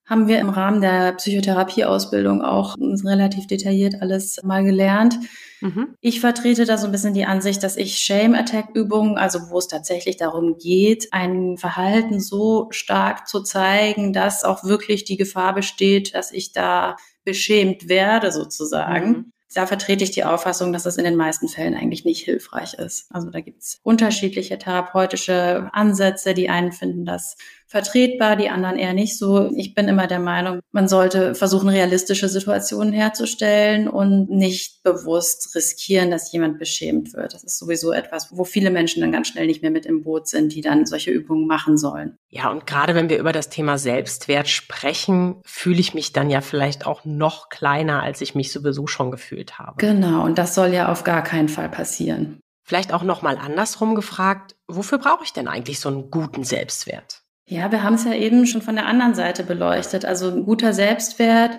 haben 0.06 0.26
wir 0.26 0.38
im 0.38 0.48
Rahmen 0.48 0.80
der 0.80 1.12
Psychotherapieausbildung 1.12 2.40
auch 2.40 2.76
relativ 2.78 3.46
detailliert 3.46 4.00
alles 4.00 4.40
mal 4.42 4.64
gelernt. 4.64 5.18
Mhm. 5.60 5.94
Ich 6.00 6.20
vertrete 6.20 6.64
da 6.64 6.78
so 6.78 6.86
ein 6.86 6.92
bisschen 6.92 7.12
die 7.12 7.26
Ansicht, 7.26 7.62
dass 7.62 7.76
ich 7.76 7.98
Shame 7.98 8.34
Attack 8.34 8.70
Übungen, 8.72 9.18
also 9.18 9.50
wo 9.50 9.58
es 9.58 9.68
tatsächlich 9.68 10.16
darum 10.16 10.56
geht, 10.56 11.08
ein 11.12 11.58
Verhalten 11.58 12.20
so 12.20 12.68
stark 12.70 13.28
zu 13.28 13.42
zeigen, 13.42 14.14
dass 14.14 14.44
auch 14.44 14.64
wirklich 14.64 15.04
die 15.04 15.18
Gefahr 15.18 15.54
besteht, 15.54 16.14
dass 16.14 16.32
ich 16.32 16.52
da 16.52 16.96
beschämt 17.24 17.90
werde 17.90 18.32
sozusagen. 18.32 19.08
Mhm 19.10 19.32
da 19.54 19.66
vertrete 19.66 20.04
ich 20.04 20.10
die 20.10 20.24
Auffassung, 20.24 20.72
dass 20.72 20.82
das 20.82 20.98
in 20.98 21.04
den 21.04 21.16
meisten 21.16 21.48
Fällen 21.48 21.74
eigentlich 21.74 22.04
nicht 22.04 22.24
hilfreich 22.24 22.74
ist. 22.74 23.06
Also 23.10 23.30
da 23.30 23.40
gibt 23.40 23.62
es 23.62 23.80
unterschiedliche 23.82 24.58
therapeutische 24.58 25.70
Ansätze. 25.72 26.34
Die 26.34 26.50
einen 26.50 26.72
finden 26.72 27.04
das 27.04 27.36
vertretbar, 27.68 28.36
die 28.36 28.48
anderen 28.48 28.78
eher 28.78 28.94
nicht 28.94 29.18
so. 29.18 29.50
Ich 29.54 29.74
bin 29.74 29.88
immer 29.88 30.06
der 30.06 30.18
Meinung, 30.18 30.60
man 30.72 30.88
sollte 30.88 31.34
versuchen, 31.34 31.68
realistische 31.68 32.28
Situationen 32.28 32.94
herzustellen 32.94 33.88
und 33.88 34.30
nicht 34.30 34.82
bewusst 34.82 35.54
riskieren, 35.54 36.10
dass 36.10 36.32
jemand 36.32 36.58
beschämt 36.58 37.12
wird. 37.12 37.34
Das 37.34 37.44
ist 37.44 37.58
sowieso 37.58 37.92
etwas, 37.92 38.30
wo 38.32 38.44
viele 38.44 38.70
Menschen 38.70 39.02
dann 39.02 39.12
ganz 39.12 39.28
schnell 39.28 39.46
nicht 39.46 39.60
mehr 39.60 39.70
mit 39.70 39.84
im 39.84 40.02
Boot 40.02 40.28
sind, 40.28 40.54
die 40.54 40.62
dann 40.62 40.86
solche 40.86 41.10
Übungen 41.10 41.46
machen 41.46 41.76
sollen. 41.76 42.16
Ja, 42.30 42.50
und 42.50 42.66
gerade 42.66 42.94
wenn 42.94 43.10
wir 43.10 43.18
über 43.18 43.32
das 43.32 43.50
Thema 43.50 43.76
Selbstwert 43.76 44.48
sprechen, 44.48 45.36
fühle 45.44 45.80
ich 45.80 45.92
mich 45.92 46.12
dann 46.12 46.30
ja 46.30 46.40
vielleicht 46.40 46.86
auch 46.86 47.04
noch 47.04 47.50
kleiner, 47.50 48.02
als 48.02 48.22
ich 48.22 48.34
mich 48.34 48.50
sowieso 48.50 48.86
schon 48.86 49.10
gefühlt 49.10 49.58
habe. 49.58 49.74
Genau, 49.76 50.24
und 50.24 50.38
das 50.38 50.54
soll 50.54 50.72
ja 50.72 50.90
auf 50.90 51.04
gar 51.04 51.22
keinen 51.22 51.50
Fall 51.50 51.68
passieren. 51.68 52.40
Vielleicht 52.64 52.92
auch 52.92 53.02
noch 53.02 53.22
mal 53.22 53.38
andersrum 53.38 53.94
gefragt, 53.94 54.54
wofür 54.66 54.98
brauche 54.98 55.24
ich 55.24 55.32
denn 55.32 55.48
eigentlich 55.48 55.80
so 55.80 55.88
einen 55.88 56.10
guten 56.10 56.44
Selbstwert? 56.44 57.17
Ja, 57.50 57.72
wir 57.72 57.82
haben 57.82 57.94
es 57.94 58.04
ja 58.04 58.12
eben 58.12 58.44
schon 58.44 58.60
von 58.60 58.74
der 58.76 58.84
anderen 58.84 59.14
Seite 59.14 59.42
beleuchtet. 59.42 60.04
Also 60.04 60.28
ein 60.28 60.44
guter 60.44 60.74
Selbstwert 60.74 61.58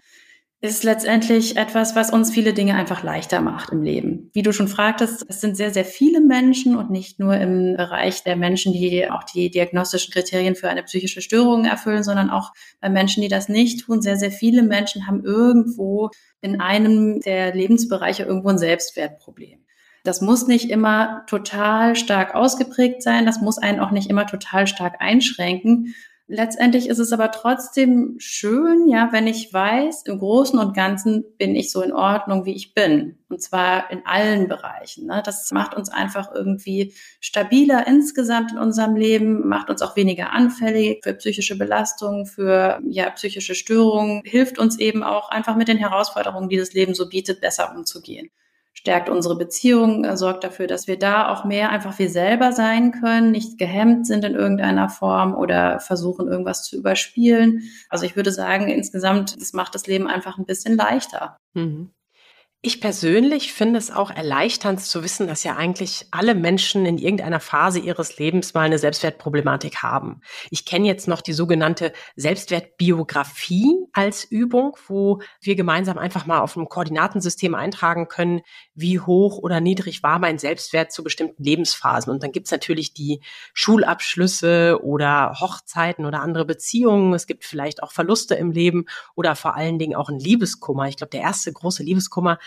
ist 0.62 0.84
letztendlich 0.84 1.58
etwas, 1.58 1.96
was 1.96 2.12
uns 2.12 2.30
viele 2.30 2.54
Dinge 2.54 2.76
einfach 2.76 3.02
leichter 3.02 3.42
macht 3.42 3.72
im 3.72 3.82
Leben. 3.82 4.30
Wie 4.34 4.44
du 4.44 4.52
schon 4.54 4.68
fragtest, 4.68 5.26
es 5.28 5.42
sind 5.42 5.58
sehr, 5.58 5.72
sehr 5.72 5.86
viele 5.86 6.22
Menschen 6.22 6.76
und 6.76 6.92
nicht 6.92 7.18
nur 7.20 7.36
im 7.38 7.76
Bereich 7.76 8.24
der 8.24 8.36
Menschen, 8.36 8.72
die 8.72 9.10
auch 9.10 9.24
die 9.24 9.50
diagnostischen 9.50 10.14
Kriterien 10.14 10.56
für 10.56 10.70
eine 10.70 10.84
psychische 10.84 11.22
Störung 11.22 11.66
erfüllen, 11.66 12.04
sondern 12.04 12.30
auch 12.30 12.52
bei 12.82 12.90
Menschen, 12.90 13.22
die 13.24 13.28
das 13.28 13.50
nicht 13.50 13.86
tun. 13.86 14.04
Sehr, 14.04 14.18
sehr 14.18 14.32
viele 14.32 14.62
Menschen 14.62 15.08
haben 15.08 15.24
irgendwo 15.24 16.12
in 16.42 16.62
einem 16.62 17.20
der 17.22 17.56
Lebensbereiche 17.56 18.24
irgendwo 18.24 18.50
ein 18.50 18.60
Selbstwertproblem. 18.60 19.59
Das 20.04 20.22
muss 20.22 20.48
nicht 20.48 20.70
immer 20.70 21.26
total 21.28 21.96
stark 21.96 22.36
ausgeprägt 22.36 23.04
sein, 23.04 23.26
das 23.26 23.42
muss 23.42 23.58
einen 23.58 23.80
auch 23.80 23.92
nicht 23.92 24.10
immer 24.10 24.26
total 24.26 24.68
stark 24.68 24.96
einschränken. 25.00 25.94
Letztendlich 26.32 26.90
ist 26.90 27.00
es 27.00 27.12
aber 27.12 27.32
trotzdem 27.32 28.14
schön, 28.20 28.88
ja, 28.88 29.10
wenn 29.12 29.26
ich 29.26 29.52
weiß, 29.52 30.04
im 30.04 30.20
Großen 30.20 30.60
und 30.60 30.76
Ganzen 30.76 31.26
bin 31.40 31.56
ich 31.56 31.72
so 31.72 31.82
in 31.82 31.92
Ordnung, 31.92 32.46
wie 32.46 32.54
ich 32.54 32.76
bin. 32.76 33.18
Und 33.30 33.42
zwar 33.42 33.90
in 33.90 34.06
allen 34.06 34.48
Bereichen. 34.48 35.08
Ne? 35.08 35.24
Das 35.26 35.50
macht 35.52 35.74
uns 35.74 35.90
einfach 35.90 36.32
irgendwie 36.32 36.94
stabiler 37.20 37.88
insgesamt 37.88 38.52
in 38.52 38.60
unserem 38.60 38.96
Leben, 38.96 39.48
macht 39.48 39.72
uns 39.72 39.82
auch 39.82 39.96
weniger 39.96 40.32
anfällig 40.32 41.00
für 41.04 41.16
psychische 41.16 41.58
Belastungen, 41.58 42.28
für 42.28 42.80
ja, 42.88 43.10
psychische 43.10 43.56
Störungen, 43.56 44.22
hilft 44.24 44.60
uns 44.60 44.78
eben 44.78 45.02
auch 45.02 45.30
einfach 45.30 45.56
mit 45.56 45.68
den 45.68 45.78
Herausforderungen, 45.78 46.48
die 46.48 46.58
das 46.58 46.74
Leben 46.74 46.94
so 46.94 47.10
bietet, 47.10 47.42
besser 47.42 47.74
umzugehen 47.76 48.30
stärkt 48.74 49.10
unsere 49.10 49.38
Beziehung, 49.38 50.06
äh, 50.06 50.16
sorgt 50.16 50.44
dafür, 50.44 50.68
dass 50.68 50.88
wir 50.88 50.98
da 50.98 51.30
auch 51.30 51.44
mehr 51.44 51.70
einfach 51.70 52.00
wir 52.00 52.10
selber 52.10 52.52
sein 52.54 52.92
können, 52.92 53.32
nicht 53.32 53.58
gehemmt 53.58 54.08
sind 54.08 54.24
in 54.24 54.36
irgendeiner 54.36 54.90
Form 54.90 55.36
oder 55.36 55.80
versuchen, 55.80 56.28
irgendwas 56.28 56.64
zu 56.64 56.78
überspielen. 56.78 57.64
Also 57.90 58.06
ich 58.06 58.16
würde 58.16 58.32
sagen, 58.32 58.68
insgesamt, 58.68 59.40
das 59.40 59.54
macht 59.54 59.76
das 59.76 59.88
Leben 59.88 60.08
einfach 60.08 60.38
ein 60.38 60.46
bisschen 60.46 60.78
leichter. 60.78 61.38
Mhm. 61.54 61.92
Ich 62.62 62.82
persönlich 62.82 63.54
finde 63.54 63.80
es 63.80 63.90
auch 63.90 64.12
erleichternd 64.12 64.82
zu 64.82 65.02
wissen, 65.02 65.28
dass 65.28 65.46
ja 65.46 65.56
eigentlich 65.56 66.08
alle 66.12 66.36
Menschen 66.36 66.86
in 66.86 66.98
irgendeiner 66.98 67.40
Phase 67.40 67.80
ihres 67.80 68.18
Lebens 68.18 68.54
mal 68.54 68.64
eine 68.64 68.78
Selbstwertproblematik 68.78 69.78
haben. 69.78 70.20
Ich 70.50 70.66
kenne 70.66 70.86
jetzt 70.86 71.08
noch 71.08 71.22
die 71.22 71.32
sogenannte 71.32 71.94
Selbstwertbiografie 72.18 73.78
als 73.94 74.26
Übung, 74.26 74.76
wo 74.88 75.22
wir 75.40 75.56
gemeinsam 75.56 75.98
einfach 75.98 76.26
mal 76.26 76.42
auf 76.42 76.58
einem 76.58 76.68
Koordinatensystem 76.68 77.56
eintragen 77.56 78.10
können, 78.10 78.42
wie 78.76 79.00
hoch 79.00 79.38
oder 79.38 79.62
niedrig 79.62 80.04
war 80.04 80.20
mein 80.20 80.38
Selbstwert 80.38 80.92
zu 80.92 81.02
bestimmten 81.02 81.42
Lebensphasen. 81.42 82.12
Und 82.12 82.24
dann 82.24 82.34
gibt's 82.34 82.52
natürlich 82.52 82.94
die 82.94 83.22
Schulabschlüsse 83.54 84.82
oder 84.84 85.38
Hochzeiten 85.40 86.06
oder 86.06 86.20
andere 86.20 86.44
Beziehungen. 86.44 87.14
Es 87.14 87.26
gibt 87.26 87.46
vielleicht 87.46 87.82
auch 87.82 87.94
Verluste 87.94 88.36
im 88.36 88.52
Leben 88.52 88.84
oder 89.16 89.38
vor 89.38 89.56
allen 89.56 89.80
Dingen 89.80 89.96
auch 89.96 90.10
ein 90.10 90.20
Liebeskummer. 90.20 90.90
Ich 90.90 90.98
glaube, 90.98 91.12
der 91.12 91.22
erste 91.22 91.54
große 91.54 91.84
Liebeskummer, 91.84 92.38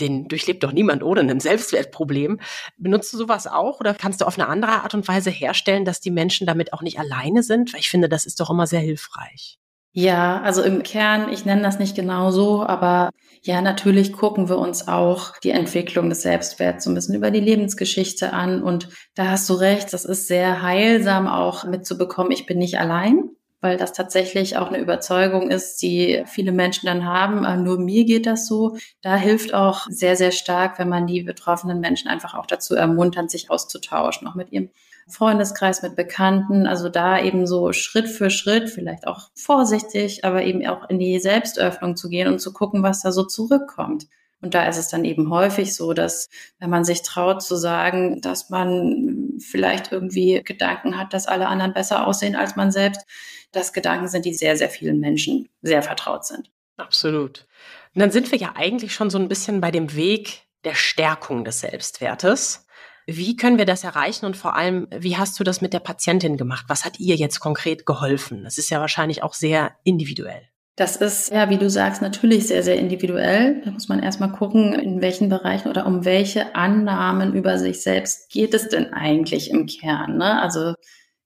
den 0.00 0.28
durchlebt 0.28 0.62
doch 0.62 0.72
niemand 0.72 1.02
ohne 1.02 1.20
ein 1.20 1.40
Selbstwertproblem. 1.40 2.40
Benutzt 2.76 3.12
du 3.12 3.16
sowas 3.16 3.46
auch 3.46 3.80
oder 3.80 3.94
kannst 3.94 4.20
du 4.20 4.24
auf 4.24 4.38
eine 4.38 4.48
andere 4.48 4.82
Art 4.82 4.94
und 4.94 5.06
Weise 5.08 5.30
herstellen, 5.30 5.84
dass 5.84 6.00
die 6.00 6.10
Menschen 6.10 6.46
damit 6.46 6.72
auch 6.72 6.82
nicht 6.82 6.98
alleine 6.98 7.42
sind? 7.42 7.72
Weil 7.72 7.80
ich 7.80 7.90
finde, 7.90 8.08
das 8.08 8.26
ist 8.26 8.40
doch 8.40 8.50
immer 8.50 8.66
sehr 8.66 8.80
hilfreich. 8.80 9.58
Ja, 9.92 10.40
also 10.42 10.62
im 10.62 10.82
Kern, 10.82 11.32
ich 11.32 11.44
nenne 11.44 11.62
das 11.62 11.78
nicht 11.78 11.96
genau 11.96 12.30
so, 12.30 12.62
aber 12.62 13.10
ja, 13.42 13.60
natürlich 13.62 14.12
gucken 14.12 14.48
wir 14.48 14.58
uns 14.58 14.86
auch 14.86 15.36
die 15.38 15.50
Entwicklung 15.50 16.08
des 16.08 16.22
Selbstwerts 16.22 16.84
so 16.84 16.90
ein 16.90 16.94
bisschen 16.94 17.14
über 17.14 17.30
die 17.30 17.40
Lebensgeschichte 17.40 18.32
an. 18.32 18.62
Und 18.62 18.88
da 19.14 19.30
hast 19.30 19.48
du 19.48 19.54
recht, 19.54 19.92
das 19.92 20.04
ist 20.04 20.28
sehr 20.28 20.62
heilsam 20.62 21.26
auch 21.26 21.64
mitzubekommen, 21.64 22.32
ich 22.32 22.46
bin 22.46 22.58
nicht 22.58 22.78
allein 22.78 23.30
weil 23.60 23.76
das 23.76 23.92
tatsächlich 23.92 24.56
auch 24.56 24.68
eine 24.68 24.78
Überzeugung 24.78 25.50
ist, 25.50 25.82
die 25.82 26.22
viele 26.26 26.52
Menschen 26.52 26.86
dann 26.86 27.04
haben. 27.04 27.44
Äh, 27.44 27.56
nur 27.56 27.78
mir 27.78 28.04
geht 28.04 28.26
das 28.26 28.46
so. 28.46 28.76
Da 29.02 29.16
hilft 29.16 29.54
auch 29.54 29.86
sehr, 29.88 30.16
sehr 30.16 30.30
stark, 30.30 30.78
wenn 30.78 30.88
man 30.88 31.06
die 31.06 31.22
betroffenen 31.22 31.80
Menschen 31.80 32.08
einfach 32.08 32.34
auch 32.34 32.46
dazu 32.46 32.74
ermuntert, 32.74 33.30
sich 33.30 33.50
auszutauschen, 33.50 34.28
auch 34.28 34.34
mit 34.34 34.52
ihrem 34.52 34.70
Freundeskreis, 35.08 35.82
mit 35.82 35.96
Bekannten. 35.96 36.66
Also 36.66 36.88
da 36.88 37.20
eben 37.20 37.46
so 37.46 37.72
Schritt 37.72 38.08
für 38.08 38.30
Schritt, 38.30 38.70
vielleicht 38.70 39.06
auch 39.06 39.30
vorsichtig, 39.34 40.24
aber 40.24 40.44
eben 40.44 40.64
auch 40.66 40.88
in 40.88 40.98
die 40.98 41.18
Selbstöffnung 41.18 41.96
zu 41.96 42.08
gehen 42.08 42.28
und 42.28 42.40
zu 42.40 42.52
gucken, 42.52 42.82
was 42.82 43.02
da 43.02 43.10
so 43.10 43.24
zurückkommt. 43.24 44.06
Und 44.40 44.54
da 44.54 44.68
ist 44.68 44.78
es 44.78 44.88
dann 44.88 45.04
eben 45.04 45.30
häufig 45.30 45.74
so, 45.74 45.92
dass 45.92 46.28
wenn 46.60 46.70
man 46.70 46.84
sich 46.84 47.02
traut 47.02 47.42
zu 47.42 47.56
sagen, 47.56 48.20
dass 48.20 48.50
man 48.50 49.30
vielleicht 49.40 49.90
irgendwie 49.90 50.42
Gedanken 50.44 50.96
hat, 50.96 51.12
dass 51.12 51.26
alle 51.26 51.48
anderen 51.48 51.72
besser 51.72 52.06
aussehen 52.06 52.36
als 52.36 52.54
man 52.54 52.70
selbst, 52.70 53.04
das 53.52 53.72
Gedanken 53.72 54.08
sind, 54.08 54.24
die 54.24 54.34
sehr, 54.34 54.56
sehr 54.56 54.70
vielen 54.70 55.00
Menschen 55.00 55.48
sehr 55.62 55.82
vertraut 55.82 56.24
sind. 56.24 56.50
Absolut. 56.76 57.46
Und 57.94 58.00
dann 58.00 58.10
sind 58.10 58.30
wir 58.30 58.38
ja 58.38 58.52
eigentlich 58.54 58.94
schon 58.94 59.10
so 59.10 59.18
ein 59.18 59.28
bisschen 59.28 59.60
bei 59.60 59.70
dem 59.70 59.94
Weg 59.96 60.42
der 60.64 60.74
Stärkung 60.74 61.44
des 61.44 61.60
Selbstwertes. 61.60 62.66
Wie 63.06 63.36
können 63.36 63.58
wir 63.58 63.64
das 63.64 63.84
erreichen 63.84 64.26
und 64.26 64.36
vor 64.36 64.54
allem, 64.54 64.86
wie 64.94 65.16
hast 65.16 65.40
du 65.40 65.44
das 65.44 65.60
mit 65.60 65.72
der 65.72 65.80
Patientin 65.80 66.36
gemacht? 66.36 66.66
Was 66.68 66.84
hat 66.84 67.00
ihr 67.00 67.16
jetzt 67.16 67.40
konkret 67.40 67.86
geholfen? 67.86 68.44
Das 68.44 68.58
ist 68.58 68.70
ja 68.70 68.80
wahrscheinlich 68.80 69.22
auch 69.22 69.34
sehr 69.34 69.72
individuell. 69.82 70.42
Das 70.76 70.94
ist, 70.94 71.32
ja, 71.32 71.50
wie 71.50 71.58
du 71.58 71.68
sagst, 71.68 72.02
natürlich 72.02 72.46
sehr, 72.46 72.62
sehr 72.62 72.76
individuell. 72.76 73.62
Da 73.64 73.72
muss 73.72 73.88
man 73.88 74.00
erstmal 74.00 74.30
gucken, 74.30 74.74
in 74.74 75.00
welchen 75.00 75.28
Bereichen 75.28 75.68
oder 75.68 75.86
um 75.86 76.04
welche 76.04 76.54
Annahmen 76.54 77.34
über 77.34 77.58
sich 77.58 77.82
selbst 77.82 78.30
geht 78.30 78.54
es 78.54 78.68
denn 78.68 78.92
eigentlich 78.92 79.50
im 79.50 79.66
Kern. 79.66 80.18
Ne? 80.18 80.40
Also 80.40 80.74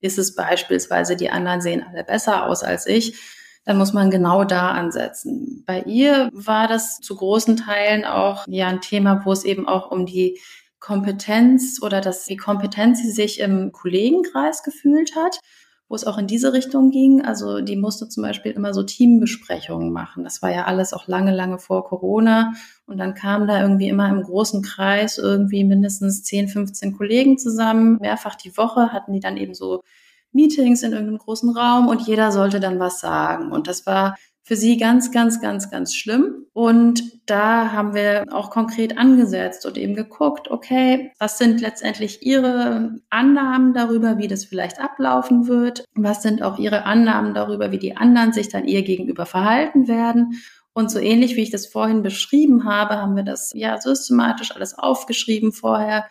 ist 0.03 0.19
es 0.19 0.35
beispielsweise, 0.35 1.17
die 1.17 1.31
anderen 1.31 1.63
sehen 1.63 1.83
alle 1.89 2.05
besser 2.05 2.47
aus 2.47 2.63
als 2.63 2.87
ich, 2.87 3.19
dann 3.65 3.79
muss 3.79 3.93
man 3.93 4.11
genau 4.11 4.45
da 4.45 4.73
ansetzen. 4.73 5.63
Bei 5.67 5.83
ihr 5.83 6.29
war 6.33 6.69
das 6.69 6.99
zu 6.99 7.17
großen 7.17 7.57
Teilen 7.57 8.05
auch 8.05 8.45
ja 8.49 8.67
ein 8.69 8.81
Thema, 8.81 9.23
wo 9.25 9.33
es 9.33 9.45
eben 9.45 9.69
auch 9.69 9.91
um 9.91 10.05
die 10.05 10.41
Kompetenz 10.81 11.81
oder 11.81 12.01
dass 12.01 12.25
die 12.25 12.37
Kompetenz 12.37 13.01
sie 13.01 13.13
sich 13.13 13.39
im 13.39 13.71
Kollegenkreis 13.71 14.65
gefühlt 14.65 15.15
hat 15.15 15.39
wo 15.93 15.97
es 15.97 16.07
auch 16.07 16.17
in 16.17 16.27
diese 16.27 16.55
Richtung 16.55 16.91
ging. 16.91 17.21
Also 17.21 17.61
die 17.61 17.77
musste 17.77 18.09
zum 18.09 18.23
Beispiel 18.23 18.53
immer 18.53 18.73
so 18.73 18.83
Teambesprechungen 18.83 19.93
machen. 19.93 20.25
Das 20.25 20.41
war 20.41 20.51
ja 20.51 20.65
alles 20.65 20.95
auch 20.95 21.07
lange, 21.07 21.35
lange 21.35 21.59
vor 21.59 21.85
Corona. 21.85 22.55
Und 22.87 22.97
dann 22.97 23.13
kamen 23.13 23.47
da 23.47 23.61
irgendwie 23.61 23.91
immer 23.91 24.09
im 24.09 24.23
großen 24.23 24.63
Kreis 24.63 25.19
irgendwie 25.19 25.65
mindestens 25.65 26.25
10, 26.25 26.49
15 26.49 26.97
Kollegen 26.97 27.37
zusammen. 27.37 27.99
Mehrfach 28.01 28.37
die 28.37 28.57
Woche 28.57 28.91
hatten 28.91 29.13
die 29.13 29.21
dann 29.21 29.37
eben 29.37 29.53
so 29.53 29.83
Meetings 30.33 30.83
in 30.83 30.93
irgendeinem 30.93 31.19
großen 31.19 31.55
Raum 31.55 31.89
und 31.89 32.01
jeder 32.07 32.33
sollte 32.33 32.59
dann 32.59 32.81
was 32.81 32.99
sagen. 32.99 33.53
Und 33.53 33.69
das 33.69 33.85
war 33.85 34.17
für 34.43 34.57
sie 34.57 34.77
ganz, 34.77 35.13
ganz, 35.13 35.41
ganz, 35.41 35.71
ganz 35.71 35.95
schlimm. 35.95 36.47
Und 36.53 37.03
da 37.27 37.73
haben 37.73 37.95
wir 37.95 38.27
auch 38.31 38.51
konkret 38.51 38.99
angesetzt 38.99 39.65
und 39.65 39.79
eben 39.79 39.95
geguckt, 39.95 40.51
okay, 40.51 41.13
was 41.19 41.39
sind 41.39 41.61
letztendlich 41.61 42.27
ihre 42.27 42.97
Annahmen 43.09 43.73
darüber, 43.73 44.19
wie 44.19 44.29
das 44.29 44.45
vielleicht 44.45 44.81
ablaufen 44.81 45.47
wird? 45.47 45.85
Was 45.95 46.23
sind 46.23 46.43
auch 46.43 46.59
ihre 46.59 46.85
Annahmen 46.85 47.35
darüber, 47.35 47.71
wie 47.71 47.79
die 47.79 47.97
anderen 47.97 48.33
sich 48.33 48.49
dann 48.49 48.67
ihr 48.67 48.83
gegenüber 48.83 49.27
verhalten 49.27 49.87
werden? 49.87 50.43
Und 50.75 50.91
so 50.91 50.99
ähnlich 50.99 51.37
wie 51.37 51.43
ich 51.43 51.51
das 51.51 51.67
vorhin 51.67 52.03
beschrieben 52.03 52.65
habe, 52.65 52.97
haben 52.97 53.15
wir 53.15 53.25
das 53.25 53.53
ja 53.55 53.81
systematisch 53.81 54.55
alles 54.55 54.77
aufgeschrieben 54.77 55.53
vorher. 55.53 56.07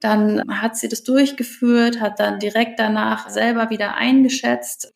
Dann 0.00 0.42
hat 0.60 0.76
sie 0.76 0.88
das 0.88 1.02
durchgeführt, 1.02 2.00
hat 2.00 2.20
dann 2.20 2.38
direkt 2.38 2.78
danach 2.78 3.28
selber 3.28 3.70
wieder 3.70 3.94
eingeschätzt, 3.94 4.94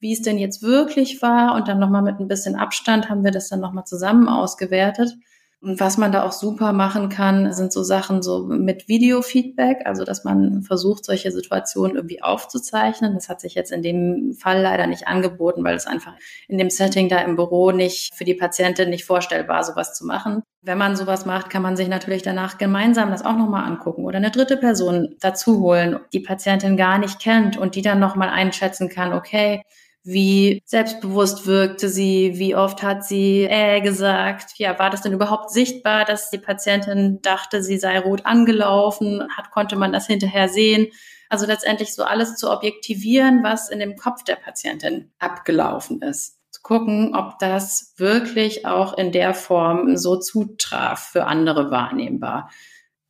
wie 0.00 0.12
es 0.12 0.22
denn 0.22 0.38
jetzt 0.38 0.62
wirklich 0.62 1.22
war. 1.22 1.54
Und 1.54 1.68
dann 1.68 1.78
nochmal 1.78 2.02
mit 2.02 2.18
ein 2.18 2.28
bisschen 2.28 2.56
Abstand 2.56 3.08
haben 3.08 3.24
wir 3.24 3.30
das 3.30 3.48
dann 3.48 3.60
nochmal 3.60 3.84
zusammen 3.84 4.28
ausgewertet. 4.28 5.16
Und 5.62 5.78
was 5.78 5.98
man 5.98 6.10
da 6.10 6.24
auch 6.24 6.32
super 6.32 6.72
machen 6.72 7.10
kann, 7.10 7.52
sind 7.52 7.70
so 7.70 7.82
Sachen 7.82 8.22
so 8.22 8.46
mit 8.46 8.88
Videofeedback, 8.88 9.82
also 9.84 10.04
dass 10.04 10.24
man 10.24 10.62
versucht, 10.62 11.04
solche 11.04 11.30
Situationen 11.30 11.96
irgendwie 11.96 12.22
aufzuzeichnen. 12.22 13.12
Das 13.12 13.28
hat 13.28 13.42
sich 13.42 13.54
jetzt 13.54 13.70
in 13.70 13.82
dem 13.82 14.32
Fall 14.32 14.62
leider 14.62 14.86
nicht 14.86 15.06
angeboten, 15.06 15.62
weil 15.62 15.76
es 15.76 15.86
einfach 15.86 16.14
in 16.48 16.56
dem 16.56 16.70
Setting 16.70 17.10
da 17.10 17.18
im 17.18 17.36
Büro 17.36 17.72
nicht 17.72 18.14
für 18.14 18.24
die 18.24 18.32
Patientin 18.32 18.88
nicht 18.88 19.04
vorstellbar, 19.04 19.62
sowas 19.62 19.92
zu 19.92 20.06
machen. 20.06 20.42
Wenn 20.62 20.78
man 20.78 20.96
sowas 20.96 21.26
macht, 21.26 21.50
kann 21.50 21.60
man 21.60 21.76
sich 21.76 21.88
natürlich 21.88 22.22
danach 22.22 22.56
gemeinsam 22.56 23.10
das 23.10 23.22
auch 23.22 23.36
nochmal 23.36 23.66
angucken 23.66 24.06
oder 24.06 24.16
eine 24.16 24.30
dritte 24.30 24.56
Person 24.56 25.16
dazu 25.20 25.60
holen, 25.60 26.00
die 26.14 26.20
Patientin 26.20 26.78
gar 26.78 26.96
nicht 26.96 27.20
kennt 27.20 27.58
und 27.58 27.74
die 27.74 27.82
dann 27.82 28.00
nochmal 28.00 28.30
einschätzen 28.30 28.88
kann, 28.88 29.12
okay, 29.12 29.62
wie 30.02 30.62
selbstbewusst 30.64 31.46
wirkte 31.46 31.88
sie? 31.88 32.32
Wie 32.38 32.56
oft 32.56 32.82
hat 32.82 33.04
sie 33.04 33.44
äh 33.44 33.80
gesagt? 33.80 34.52
Ja, 34.56 34.78
war 34.78 34.90
das 34.90 35.02
denn 35.02 35.12
überhaupt 35.12 35.50
sichtbar, 35.50 36.04
dass 36.04 36.30
die 36.30 36.38
Patientin 36.38 37.20
dachte, 37.22 37.62
sie 37.62 37.78
sei 37.78 37.98
rot 37.98 38.24
angelaufen? 38.24 39.26
Hat, 39.36 39.50
konnte 39.50 39.76
man 39.76 39.92
das 39.92 40.06
hinterher 40.06 40.48
sehen? 40.48 40.88
Also 41.28 41.46
letztendlich 41.46 41.94
so 41.94 42.02
alles 42.02 42.36
zu 42.36 42.50
objektivieren, 42.50 43.42
was 43.44 43.68
in 43.68 43.78
dem 43.78 43.96
Kopf 43.96 44.24
der 44.24 44.36
Patientin 44.36 45.12
abgelaufen 45.18 46.00
ist. 46.02 46.38
Zu 46.50 46.62
gucken, 46.62 47.14
ob 47.14 47.38
das 47.38 47.94
wirklich 47.96 48.66
auch 48.66 48.96
in 48.96 49.12
der 49.12 49.34
Form 49.34 49.96
so 49.96 50.16
zutraf, 50.16 51.10
für 51.10 51.26
andere 51.26 51.70
wahrnehmbar. 51.70 52.50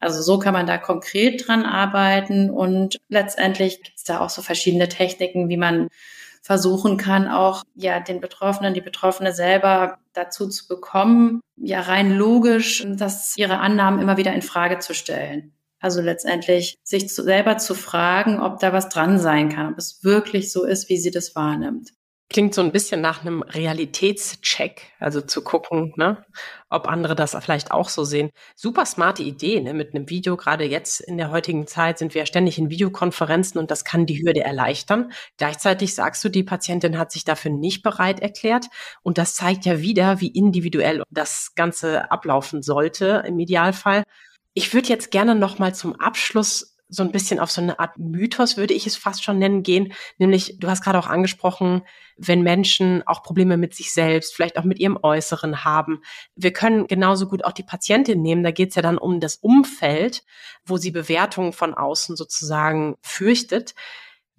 Also 0.01 0.23
so 0.23 0.39
kann 0.39 0.55
man 0.55 0.67
da 0.67 0.77
konkret 0.77 1.47
dran 1.47 1.65
arbeiten 1.65 2.51
und 2.51 2.99
letztendlich 3.09 3.83
gibt 3.83 3.99
es 3.99 4.05
da 4.05 4.21
auch 4.21 4.31
so 4.31 4.43
verschiedene 4.43 4.89
Techniken, 4.89 5.49
wie 5.49 5.59
man 5.59 5.89
versuchen 6.43 6.97
kann, 6.97 7.29
auch 7.29 7.63
ja 7.75 8.01
den 8.01 8.21
Betroffenen, 8.21 8.75
die 8.75 8.81
Betroffene 8.81 9.33
selber 9.33 9.99
dazu 10.13 10.49
zu 10.49 10.69
bekommen, 10.69 11.41
ja 11.57 11.81
rein 11.81 12.17
logisch, 12.17 12.85
dass 12.89 13.37
ihre 13.37 13.59
Annahmen 13.59 14.01
immer 14.01 14.17
wieder 14.17 14.33
in 14.33 14.43
Frage 14.43 14.79
zu 14.79 14.95
stellen. 14.95 15.53
Also 15.81 16.03
letztendlich 16.03 16.77
sich 16.83 17.09
zu, 17.09 17.23
selber 17.23 17.57
zu 17.57 17.75
fragen, 17.75 18.41
ob 18.41 18.59
da 18.59 18.73
was 18.73 18.89
dran 18.91 19.19
sein 19.19 19.49
kann, 19.49 19.73
ob 19.73 19.79
es 19.79 20.05
wirklich 20.05 20.53
so 20.53 20.65
ist, 20.65 20.89
wie 20.89 20.99
sie 20.99 21.11
das 21.11 21.35
wahrnimmt. 21.35 21.93
Klingt 22.33 22.55
so 22.55 22.63
ein 22.63 22.71
bisschen 22.71 23.01
nach 23.01 23.23
einem 23.23 23.43
Realitätscheck, 23.43 24.83
also 25.01 25.21
zu 25.21 25.43
gucken, 25.43 25.93
ne, 25.97 26.25
ob 26.69 26.87
andere 26.87 27.17
das 27.17 27.37
vielleicht 27.41 27.73
auch 27.73 27.89
so 27.89 28.05
sehen. 28.05 28.31
Super 28.55 28.87
smarte 28.87 29.25
Idee, 29.25 29.61
ne, 29.61 29.75
mit 29.75 29.97
einem 29.97 30.09
Video. 30.09 30.37
Gerade 30.37 30.65
jetzt 30.65 31.01
in 31.01 31.19
der 31.19 31.33
heutigen 31.33 31.67
Zeit 31.67 31.99
sind 31.99 32.15
wir 32.15 32.21
ja 32.21 32.27
ständig 32.27 32.57
in 32.57 32.71
Videokonferenzen 32.71 33.61
und 33.61 33.73
das 33.73 33.85
kann 33.85 34.07
die 34.07 34.23
Hürde 34.23 34.43
erleichtern. 34.43 35.11
Gleichzeitig 35.39 35.97
sagst 35.97 36.23
du, 36.23 36.29
die 36.29 36.45
Patientin 36.45 36.99
hat 36.99 37.11
sich 37.11 37.25
dafür 37.25 37.51
nicht 37.51 37.83
bereit 37.83 38.21
erklärt 38.21 38.67
und 39.03 39.19
das 39.19 39.35
zeigt 39.35 39.67
ja 39.67 39.81
wieder, 39.81 40.21
wie 40.21 40.29
individuell 40.29 41.03
das 41.11 41.57
Ganze 41.57 42.13
ablaufen 42.13 42.63
sollte 42.63 43.25
im 43.27 43.41
Idealfall. 43.41 44.05
Ich 44.55 44.73
würde 44.73 44.89
jetzt 44.89 45.11
gerne 45.11 45.35
noch 45.35 45.59
mal 45.59 45.75
zum 45.75 45.99
Abschluss 45.99 46.77
so 46.91 47.03
ein 47.03 47.13
bisschen 47.13 47.39
auf 47.39 47.51
so 47.51 47.61
eine 47.61 47.79
Art 47.79 47.97
Mythos, 47.99 48.57
würde 48.57 48.75
ich 48.75 48.87
es 48.87 48.97
fast 48.97 49.25
schon 49.25 49.39
nennen, 49.39 49.63
gehen. 49.63 49.93
Nämlich, 50.19 50.57
du 50.59 50.69
hast 50.69 50.83
gerade 50.83 50.99
auch 50.99 51.07
angesprochen, 51.07 51.83
wenn 52.17 52.43
Menschen 52.43 53.03
auch 53.07 53.23
Probleme 53.23 53.57
mit 53.57 53.75
sich 53.75 53.93
selbst, 53.93 54.35
vielleicht 54.35 54.59
auch 54.59 54.65
mit 54.65 54.79
ihrem 54.79 54.99
Äußeren 55.03 55.65
haben. 55.65 56.03
Wir 56.35 56.53
können 56.53 56.87
genauso 56.87 57.29
gut 57.29 57.45
auch 57.45 57.53
die 57.53 57.63
Patientin 57.63 58.21
nehmen. 58.21 58.43
Da 58.43 58.51
geht 58.51 58.71
es 58.71 58.75
ja 58.75 58.83
dann 58.83 58.99
um 58.99 59.21
das 59.21 59.37
Umfeld, 59.37 60.25
wo 60.65 60.77
sie 60.77 60.91
Bewertungen 60.91 61.53
von 61.53 61.75
außen 61.75 62.17
sozusagen 62.17 62.97
fürchtet. 63.01 63.75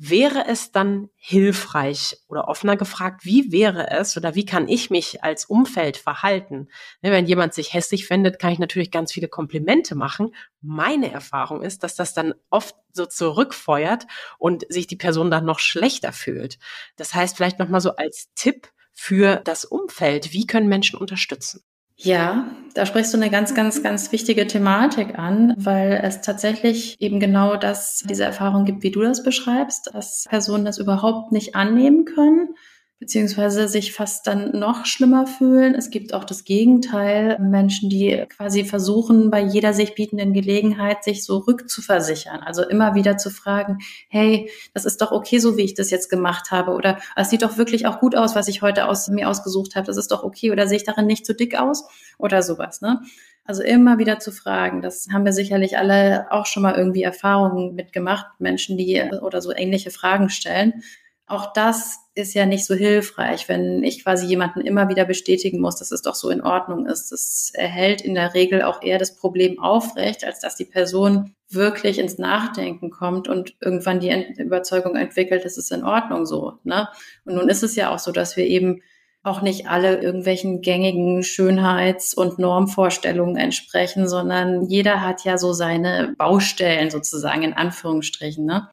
Wäre 0.04 0.48
es 0.48 0.72
dann 0.72 1.10
hilfreich 1.16 2.18
oder 2.28 2.48
offener 2.48 2.76
gefragt, 2.76 3.24
wie 3.24 3.52
wäre 3.52 3.92
es 3.92 4.18
oder 4.18 4.34
wie 4.34 4.46
kann 4.46 4.68
ich 4.68 4.90
mich 4.90 5.24
als 5.24 5.46
Umfeld 5.46 5.96
verhalten? 5.96 6.70
Ne, 7.04 7.12
wenn 7.12 7.28
jemand 7.28 7.54
sich 7.54 7.76
hässlich 7.76 8.08
findet, 8.08 8.40
kann 8.40 8.52
ich 8.52 8.58
natürlich 8.58 8.90
ganz 8.90 9.12
viele 9.14 9.28
Komplimente 9.28 9.94
machen. 9.94 10.34
Meine 10.60 11.12
Erfahrung 11.12 11.62
ist, 11.62 11.84
dass 11.84 11.96
das 11.96 12.16
dann 12.16 12.34
oft 12.50 12.76
so 12.94 13.06
zurückfeuert 13.06 14.08
und 14.40 14.66
sich 14.70 14.88
die 14.88 14.96
Person 14.96 15.30
dann 15.30 15.46
noch 15.46 15.60
schlechter 15.60 16.14
fühlt. 16.14 16.58
Das 16.96 17.14
heißt, 17.14 17.38
vielleicht 17.38 17.60
nochmal 17.60 17.82
so 17.82 17.96
als 17.96 18.34
Tipp 18.34 18.70
für 18.94 19.36
das 19.44 19.66
Umfeld, 19.66 20.34
wie 20.34 20.48
können 20.48 20.68
Menschen 20.68 20.98
unterstützen? 20.98 21.62
Ja, 22.04 22.48
da 22.74 22.86
sprichst 22.88 23.14
du 23.14 23.18
eine 23.18 23.30
ganz, 23.30 23.54
ganz, 23.54 23.84
ganz 23.84 24.12
wichtige 24.12 24.48
Thematik 24.48 25.20
an, 25.20 25.54
weil 25.58 26.02
es 26.04 26.22
tatsächlich 26.22 27.00
eben 27.00 27.20
genau 27.20 27.58
das, 27.58 28.04
diese 28.10 28.24
Erfahrung 28.24 28.66
gibt, 28.66 28.82
wie 28.82 28.92
du 28.92 29.02
das 29.02 29.24
beschreibst, 29.24 29.94
dass 29.94 30.26
Personen 30.28 30.66
das 30.66 30.80
überhaupt 30.80 31.32
nicht 31.32 31.56
annehmen 31.56 32.06
können 32.06 32.56
beziehungsweise 33.02 33.68
sich 33.68 33.94
fast 33.94 34.28
dann 34.28 34.52
noch 34.60 34.86
schlimmer 34.86 35.26
fühlen. 35.26 35.74
Es 35.74 35.90
gibt 35.90 36.14
auch 36.14 36.24
das 36.24 36.44
Gegenteil, 36.44 37.40
Menschen, 37.40 37.90
die 37.90 38.26
quasi 38.30 38.64
versuchen, 38.64 39.32
bei 39.32 39.42
jeder 39.42 39.74
sich 39.74 39.96
bietenden 39.96 40.34
Gelegenheit 40.34 41.04
sich 41.04 41.26
so 41.26 41.40
rückzuversichern. 41.40 42.42
Also 42.42 42.62
immer 42.64 42.94
wieder 42.94 43.18
zu 43.18 43.32
fragen, 43.32 43.80
hey, 44.08 44.52
das 44.76 44.86
ist 44.86 45.02
doch 45.02 45.12
okay, 45.12 45.40
so 45.40 45.58
wie 45.58 45.64
ich 45.64 45.74
das 45.74 45.90
jetzt 45.90 46.12
gemacht 46.12 46.52
habe. 46.52 46.74
Oder 46.74 47.00
es 47.16 47.32
sieht 47.32 47.42
doch 47.42 47.58
wirklich 47.58 47.88
auch 47.88 48.00
gut 48.00 48.16
aus, 48.16 48.36
was 48.36 48.48
ich 48.48 48.62
heute 48.62 48.88
aus 48.88 49.08
mir 49.08 49.28
ausgesucht 49.28 49.76
habe. 49.76 49.88
Das 49.88 49.98
ist 49.98 50.12
doch 50.12 50.24
okay. 50.24 50.52
Oder 50.52 50.68
sehe 50.68 50.78
ich 50.78 50.84
darin 50.84 51.08
nicht 51.08 51.26
zu 51.26 51.34
dick 51.34 51.60
aus? 51.60 51.86
Oder 52.20 52.44
sowas, 52.44 52.82
ne? 52.82 53.02
Also 53.46 53.64
immer 53.64 53.98
wieder 53.98 54.20
zu 54.20 54.32
fragen, 54.32 54.84
das 54.84 55.08
haben 55.12 55.26
wir 55.26 55.34
sicherlich 55.34 55.76
alle 55.76 56.28
auch 56.30 56.46
schon 56.46 56.62
mal 56.62 56.76
irgendwie 56.76 57.02
Erfahrungen 57.02 57.74
mitgemacht, 57.74 58.28
Menschen, 58.38 58.78
die 58.78 59.02
oder 59.24 59.42
so 59.42 59.52
ähnliche 59.52 59.90
Fragen 59.90 60.30
stellen. 60.30 60.84
Auch 61.26 61.52
das 61.52 62.01
ist 62.14 62.34
ja 62.34 62.46
nicht 62.46 62.66
so 62.66 62.76
hilfreich, 62.76 63.48
wenn 63.48 63.84
ich 63.84 64.04
quasi 64.04 64.26
jemanden 64.26 64.62
immer 64.62 64.90
wieder 64.90 65.06
bestätigen 65.06 65.62
muss, 65.62 65.78
dass 65.78 65.92
es 65.92 66.02
doch 66.02 66.16
so 66.16 66.30
in 66.30 66.42
Ordnung 66.42 66.86
ist. 66.86 67.12
Das 67.12 67.52
erhält 67.54 68.02
in 68.02 68.16
der 68.16 68.34
Regel 68.34 68.64
auch 68.64 68.82
eher 68.82 68.98
das 68.98 69.16
Problem 69.16 69.60
aufrecht, 69.60 70.26
als 70.26 70.40
dass 70.40 70.56
die 70.56 70.66
Person 70.66 71.36
wirklich 71.50 72.00
ins 72.00 72.18
Nachdenken 72.18 72.90
kommt 72.90 73.28
und 73.28 73.56
irgendwann 73.62 74.00
die 74.00 74.12
Überzeugung 74.38 74.96
entwickelt, 74.96 75.46
es 75.46 75.58
ist 75.58 75.72
in 75.72 75.84
Ordnung 75.84 76.26
so. 76.26 76.60
Ne? 76.64 76.90
Und 77.26 77.36
nun 77.36 77.50
ist 77.50 77.64
es 77.64 77.76
ja 77.76 77.94
auch 77.94 78.00
so, 78.00 78.12
dass 78.12 78.36
wir 78.36 78.46
eben 78.46 78.82
auch 79.24 79.42
nicht 79.42 79.68
alle 79.68 80.02
irgendwelchen 80.02 80.62
gängigen 80.62 81.24
Schönheits- 81.24 82.14
und 82.14 82.40
Normvorstellungen 82.40 83.38
entsprechen, 83.38 84.08
sondern 84.08 84.64
jeder 84.66 85.02
hat 85.02 85.24
ja 85.24 85.38
so 85.38 85.54
seine 85.54 86.16
Baustellen 86.18 86.90
sozusagen 86.90 87.44
in 87.44 87.54
Anführungsstrichen. 87.54 88.46
Ne? 88.46 88.68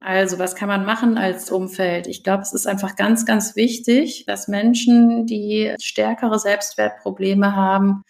Also 0.00 0.38
was 0.38 0.54
kann 0.54 0.68
man 0.68 0.86
machen 0.86 1.18
als 1.18 1.50
Umfeld? 1.50 2.06
Ich 2.06 2.24
glaube, 2.24 2.42
es 2.42 2.54
ist 2.54 2.66
einfach 2.66 2.96
ganz, 2.96 3.26
ganz 3.26 3.54
wichtig, 3.54 4.24
dass 4.26 4.48
Menschen, 4.48 5.26
die 5.26 5.74
stärkere 5.78 6.38
Selbstwertprobleme 6.38 7.54
haben, 7.54 8.02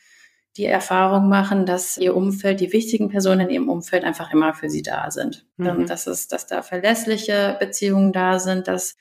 die 0.56 0.66
Erfahrung 0.66 1.28
machen, 1.28 1.66
dass 1.66 1.96
ihr 1.96 2.14
Umfeld, 2.16 2.60
die 2.60 2.72
wichtigen 2.72 3.08
Personen 3.08 3.42
in 3.42 3.50
ihrem 3.50 3.68
Umfeld 3.68 4.04
einfach 4.04 4.32
immer 4.32 4.54
für 4.54 4.70
sie 4.70 4.82
da 4.82 5.10
sind. 5.10 5.46
Mhm. 5.56 5.86
Dass 5.86 6.06
es, 6.06 6.28
dass 6.28 6.46
da 6.46 6.62
verlässliche 6.62 7.56
Beziehungen 7.58 8.12
da 8.12 8.38
sind, 8.38 8.68
dass 8.68 8.96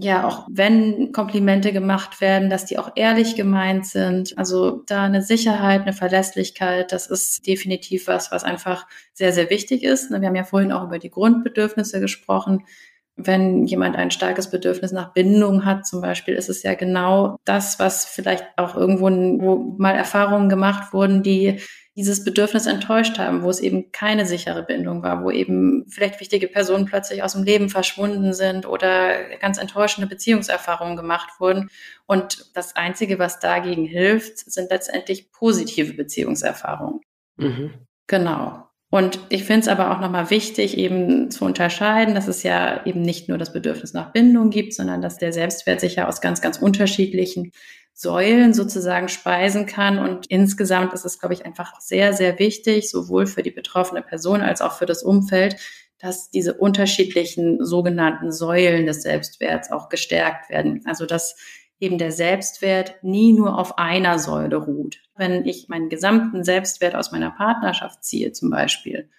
ja, 0.00 0.26
auch 0.26 0.46
wenn 0.48 1.12
Komplimente 1.12 1.72
gemacht 1.72 2.20
werden, 2.20 2.50
dass 2.50 2.64
die 2.64 2.78
auch 2.78 2.92
ehrlich 2.94 3.34
gemeint 3.34 3.86
sind. 3.86 4.36
Also 4.38 4.82
da 4.86 5.02
eine 5.02 5.22
Sicherheit, 5.22 5.82
eine 5.82 5.92
Verlässlichkeit, 5.92 6.92
das 6.92 7.08
ist 7.08 7.46
definitiv 7.46 8.06
was, 8.06 8.30
was 8.30 8.44
einfach 8.44 8.86
sehr, 9.12 9.32
sehr 9.32 9.50
wichtig 9.50 9.82
ist. 9.82 10.10
Wir 10.10 10.20
haben 10.20 10.36
ja 10.36 10.44
vorhin 10.44 10.72
auch 10.72 10.84
über 10.84 10.98
die 10.98 11.10
Grundbedürfnisse 11.10 12.00
gesprochen. 12.00 12.64
Wenn 13.16 13.64
jemand 13.64 13.96
ein 13.96 14.12
starkes 14.12 14.50
Bedürfnis 14.50 14.92
nach 14.92 15.12
Bindung 15.12 15.64
hat, 15.64 15.84
zum 15.84 16.00
Beispiel, 16.00 16.34
ist 16.34 16.48
es 16.48 16.62
ja 16.62 16.74
genau 16.74 17.36
das, 17.44 17.80
was 17.80 18.04
vielleicht 18.04 18.46
auch 18.56 18.76
irgendwo, 18.76 19.06
wo 19.42 19.74
mal 19.78 19.96
Erfahrungen 19.96 20.48
gemacht 20.48 20.92
wurden, 20.92 21.24
die 21.24 21.60
dieses 21.98 22.22
Bedürfnis 22.22 22.66
enttäuscht 22.66 23.18
haben, 23.18 23.42
wo 23.42 23.50
es 23.50 23.58
eben 23.58 23.90
keine 23.90 24.24
sichere 24.24 24.62
Bindung 24.62 25.02
war, 25.02 25.24
wo 25.24 25.32
eben 25.32 25.84
vielleicht 25.88 26.20
wichtige 26.20 26.46
Personen 26.46 26.84
plötzlich 26.84 27.24
aus 27.24 27.32
dem 27.32 27.42
Leben 27.42 27.70
verschwunden 27.70 28.34
sind 28.34 28.66
oder 28.66 29.36
ganz 29.40 29.58
enttäuschende 29.58 30.06
Beziehungserfahrungen 30.06 30.96
gemacht 30.96 31.40
wurden. 31.40 31.70
Und 32.06 32.54
das 32.54 32.76
Einzige, 32.76 33.18
was 33.18 33.40
dagegen 33.40 33.84
hilft, 33.84 34.38
sind 34.38 34.70
letztendlich 34.70 35.32
positive 35.32 35.92
Beziehungserfahrungen. 35.94 37.00
Mhm. 37.36 37.74
Genau. 38.06 38.68
Und 38.90 39.18
ich 39.28 39.42
finde 39.42 39.62
es 39.62 39.68
aber 39.68 39.90
auch 39.90 40.00
nochmal 40.00 40.30
wichtig, 40.30 40.78
eben 40.78 41.32
zu 41.32 41.44
unterscheiden, 41.44 42.14
dass 42.14 42.28
es 42.28 42.44
ja 42.44 42.86
eben 42.86 43.02
nicht 43.02 43.28
nur 43.28 43.38
das 43.38 43.52
Bedürfnis 43.52 43.92
nach 43.92 44.12
Bindung 44.12 44.50
gibt, 44.50 44.72
sondern 44.72 45.02
dass 45.02 45.18
der 45.18 45.32
Selbstwert 45.32 45.80
sich 45.80 45.96
ja 45.96 46.06
aus 46.06 46.20
ganz, 46.20 46.40
ganz 46.40 46.58
unterschiedlichen 46.58 47.50
Säulen 48.00 48.54
sozusagen 48.54 49.08
speisen 49.08 49.66
kann. 49.66 49.98
Und 49.98 50.26
insgesamt 50.26 50.92
ist 50.92 51.04
es, 51.04 51.18
glaube 51.18 51.34
ich, 51.34 51.44
einfach 51.44 51.80
sehr, 51.80 52.12
sehr 52.12 52.38
wichtig, 52.38 52.88
sowohl 52.90 53.26
für 53.26 53.42
die 53.42 53.50
betroffene 53.50 54.02
Person 54.02 54.40
als 54.40 54.60
auch 54.60 54.74
für 54.74 54.86
das 54.86 55.02
Umfeld, 55.02 55.56
dass 55.98 56.30
diese 56.30 56.54
unterschiedlichen 56.54 57.64
sogenannten 57.64 58.30
Säulen 58.30 58.86
des 58.86 59.02
Selbstwerts 59.02 59.72
auch 59.72 59.88
gestärkt 59.88 60.48
werden. 60.48 60.82
Also 60.86 61.06
dass 61.06 61.34
eben 61.80 61.98
der 61.98 62.12
Selbstwert 62.12 63.02
nie 63.02 63.32
nur 63.32 63.58
auf 63.58 63.78
einer 63.78 64.20
Säule 64.20 64.58
ruht. 64.58 65.00
Wenn 65.16 65.44
ich 65.44 65.68
meinen 65.68 65.88
gesamten 65.88 66.44
Selbstwert 66.44 66.94
aus 66.94 67.10
meiner 67.10 67.32
Partnerschaft 67.32 68.04
ziehe 68.04 68.30
zum 68.30 68.50
Beispiel, 68.50 69.10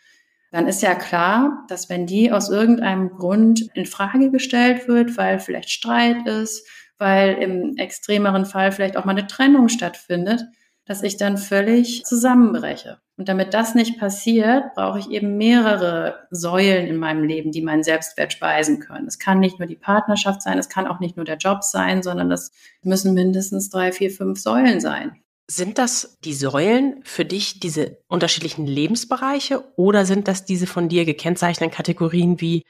dann 0.52 0.70
ist 0.70 0.82
ja 0.82 0.96
klar, 0.96 1.66
dass 1.68 1.90
wenn 1.90 2.08
die 2.08 2.32
aus 2.32 2.50
irgendeinem 2.50 3.10
Grund 3.10 3.70
in 3.74 3.86
Frage 3.86 4.32
gestellt 4.32 4.88
wird, 4.88 5.18
weil 5.18 5.40
vielleicht 5.40 5.70
Streit 5.70 6.26
ist, 6.26 6.66
weil 7.00 7.36
im 7.36 7.78
extremeren 7.78 8.46
Fall 8.46 8.72
vielleicht 8.72 8.98
auch 8.98 9.06
mal 9.06 9.18
eine 9.18 9.28
Trennung 9.28 9.70
stattfindet, 9.70 10.46
dass 10.86 11.04
ich 11.04 11.18
dann 11.18 11.38
völlig 11.38 12.04
zusammenbreche. 12.04 13.00
Und 13.16 13.30
damit 13.30 13.54
das 13.54 13.76
nicht 13.76 14.00
passiert, 14.00 14.74
brauche 14.76 15.00
ich 15.00 15.10
eben 15.12 15.38
mehrere 15.38 16.28
Säulen 16.32 16.88
in 16.88 16.98
meinem 16.98 17.24
Leben, 17.24 17.52
die 17.52 17.62
meinen 17.62 17.84
Selbstwert 17.84 18.34
speisen 18.34 18.80
können. 18.80 19.08
Es 19.08 19.20
kann 19.20 19.40
nicht 19.40 19.60
nur 19.60 19.68
die 19.68 19.76
Partnerschaft 19.76 20.42
sein, 20.42 20.58
es 20.58 20.70
kann 20.70 20.88
auch 20.88 21.00
nicht 21.00 21.16
nur 21.16 21.26
der 21.26 21.38
Job 21.38 21.64
sein, 21.64 22.02
sondern 22.02 22.32
es 22.32 22.52
müssen 22.82 23.14
mindestens 23.14 23.70
drei, 23.70 23.92
vier, 23.92 24.10
fünf 24.10 24.40
Säulen 24.40 24.80
sein. 24.80 25.22
Sind 25.48 25.78
das 25.78 26.18
die 26.24 26.34
Säulen 26.34 27.02
für 27.04 27.26
dich, 27.26 27.60
diese 27.60 27.98
unterschiedlichen 28.08 28.66
Lebensbereiche, 28.66 29.64
oder 29.76 30.06
sind 30.06 30.28
das 30.28 30.46
diese 30.46 30.68
von 30.68 30.90
dir 30.90 31.06
gekennzeichneten 31.06 31.76
Kategorien 31.76 32.42
wie 32.42 32.64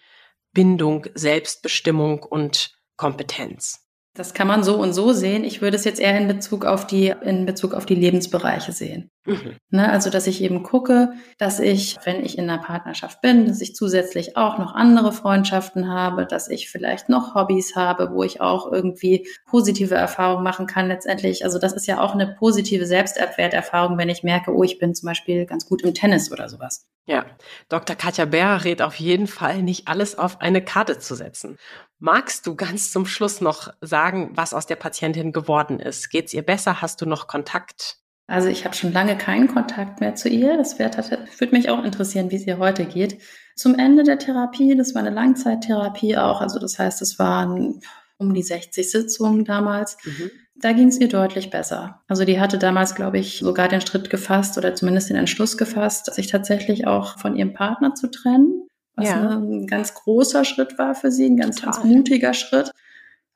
Bindung, 0.54 1.06
Selbstbestimmung 1.14 2.24
und 2.24 2.74
Kompetenz? 2.98 3.89
Das 4.20 4.34
kann 4.34 4.50
man 4.50 4.66
so 4.66 4.76
und 4.76 4.92
so 4.92 5.14
sehen. 5.14 5.46
Ich 5.46 5.62
würde 5.62 5.78
es 5.78 5.86
jetzt 5.86 6.02
eher 6.02 6.18
in 6.18 6.28
Bezug 6.28 6.66
auf 6.66 6.86
die, 6.86 7.16
in 7.22 7.46
Bezug 7.46 7.74
auf 7.74 7.86
die 7.86 7.96
Lebensbereiche 7.96 8.74
sehen. 8.74 9.10
Mhm. 9.26 9.56
Ne, 9.70 9.90
also, 9.90 10.10
dass 10.10 10.28
ich 10.28 10.44
eben 10.44 10.62
gucke, 10.62 11.14
dass 11.38 11.62
ich, 11.62 11.96
wenn 12.04 12.26
ich 12.26 12.38
in 12.38 12.50
einer 12.50 12.62
Partnerschaft 12.62 13.22
bin, 13.22 13.48
dass 13.48 13.62
ich 13.62 13.76
zusätzlich 13.76 14.36
auch 14.36 14.58
noch 14.58 14.76
andere 14.76 15.14
Freundschaften 15.14 15.88
habe, 15.88 16.26
dass 16.26 16.50
ich 16.50 16.70
vielleicht 16.70 17.08
noch 17.08 17.34
Hobbys 17.34 17.78
habe, 17.78 18.12
wo 18.12 18.24
ich 18.24 18.42
auch 18.42 18.70
irgendwie 18.70 19.26
positive 19.46 19.96
Erfahrungen 19.96 20.44
machen 20.44 20.68
kann 20.68 20.90
letztendlich. 20.90 21.46
Also, 21.46 21.58
das 21.58 21.72
ist 21.72 21.88
ja 21.88 22.02
auch 22.02 22.14
eine 22.14 22.28
positive 22.28 22.86
Selbstabwerterfahrung, 22.86 23.98
wenn 23.98 24.10
ich 24.10 24.24
merke, 24.24 24.54
oh, 24.54 24.64
ich 24.64 24.80
bin 24.80 24.96
zum 24.96 25.08
Beispiel 25.08 25.46
ganz 25.46 25.66
gut 25.66 25.82
im 25.82 25.94
Tennis 25.94 26.30
oder 26.30 26.50
sowas. 26.50 26.90
Ja, 27.06 27.26
Dr. 27.70 27.96
Katja 27.96 28.26
Bär 28.26 28.66
rät 28.66 28.82
auf 28.82 28.96
jeden 28.96 29.28
Fall, 29.28 29.64
nicht 29.64 29.88
alles 29.88 30.18
auf 30.18 30.42
eine 30.42 30.64
Karte 30.64 31.00
zu 31.00 31.16
setzen. 31.16 31.58
Magst 32.00 32.48
du 32.48 32.56
ganz 32.56 32.92
zum 32.92 33.06
Schluss 33.06 33.42
noch 33.42 33.74
sagen, 33.82 34.32
was 34.34 34.54
aus 34.54 34.66
der 34.66 34.78
Patientin 34.78 35.34
geworden 35.34 35.80
ist? 35.80 36.10
Geht's 36.10 36.34
ihr 36.34 36.44
besser? 36.44 36.82
Hast 36.82 37.02
du 37.02 37.06
noch 37.06 37.28
Kontakt? 37.28 37.98
Also 38.26 38.48
ich 38.48 38.64
habe 38.64 38.76
schon 38.76 38.94
lange 38.94 39.18
keinen 39.18 39.48
Kontakt 39.48 40.00
mehr 40.00 40.16
zu 40.16 40.30
ihr. 40.30 40.56
Das 40.56 40.80
wird, 40.80 40.98
würde 40.98 41.56
mich 41.56 41.70
auch 41.70 41.84
interessieren, 41.84 42.32
wie 42.32 42.38
es 42.38 42.48
ihr 42.48 42.58
heute 42.58 42.86
geht. 42.86 43.18
Zum 43.56 43.78
Ende 43.78 44.04
der 44.04 44.18
Therapie, 44.18 44.78
das 44.78 44.96
war 44.96 45.02
eine 45.02 45.14
Langzeittherapie 45.14 46.16
auch, 46.16 46.40
also 46.40 46.60
das 46.60 46.80
heißt, 46.80 47.02
es 47.02 47.20
waren 47.20 47.82
um 48.18 48.34
die 48.34 48.44
60 48.44 48.90
Sitzungen 48.90 49.44
damals. 49.44 49.98
Mhm. 50.06 50.32
Da 50.56 50.74
ging 50.74 50.90
es 50.90 51.00
ihr 51.00 51.10
deutlich 51.10 51.50
besser. 51.50 52.02
Also 52.08 52.24
die 52.24 52.40
hatte 52.40 52.58
damals, 52.58 52.96
glaube 52.96 53.18
ich, 53.18 53.40
sogar 53.40 53.68
den 53.68 53.82
Schritt 53.82 54.10
gefasst 54.10 54.58
oder 54.58 54.76
zumindest 54.76 55.10
den 55.10 55.18
Entschluss 55.18 55.58
gefasst, 55.58 56.14
sich 56.14 56.28
tatsächlich 56.28 56.86
auch 56.86 57.18
von 57.18 57.36
ihrem 57.36 57.54
Partner 57.54 57.96
zu 57.96 58.12
trennen, 58.12 58.69
was 59.00 59.10
ja. 59.10 59.38
ein 59.38 59.68
ganz 59.68 59.94
großer 59.94 60.46
Schritt 60.46 60.78
war 60.78 60.96
für 60.96 61.12
sie, 61.12 61.26
ein 61.26 61.38
ganz, 61.38 61.62
ganz 61.62 61.84
mutiger 61.84 62.34
Schritt 62.34 62.72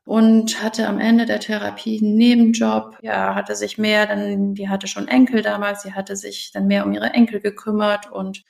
und 0.06 0.62
hatte 0.62 0.88
am 0.88 1.00
Ende 1.00 1.26
der 1.26 1.40
Therapie 1.40 2.00
einen 2.02 2.16
Nebenjob. 2.16 2.98
Ja, 3.02 3.36
hatte 3.36 3.56
sich 3.56 3.78
mehr, 3.78 4.06
dann, 4.06 4.54
die 4.54 4.70
hatte 4.70 4.88
schon 4.88 5.08
Enkel 5.08 5.42
damals, 5.42 5.84
sie 5.84 5.94
hatte 5.94 6.16
sich 6.16 6.52
dann 6.52 6.68
mehr 6.68 6.86
um 6.86 6.94
ihre 6.94 7.12
Enkel 7.12 7.40
gekümmert 7.40 8.12
und 8.12 8.44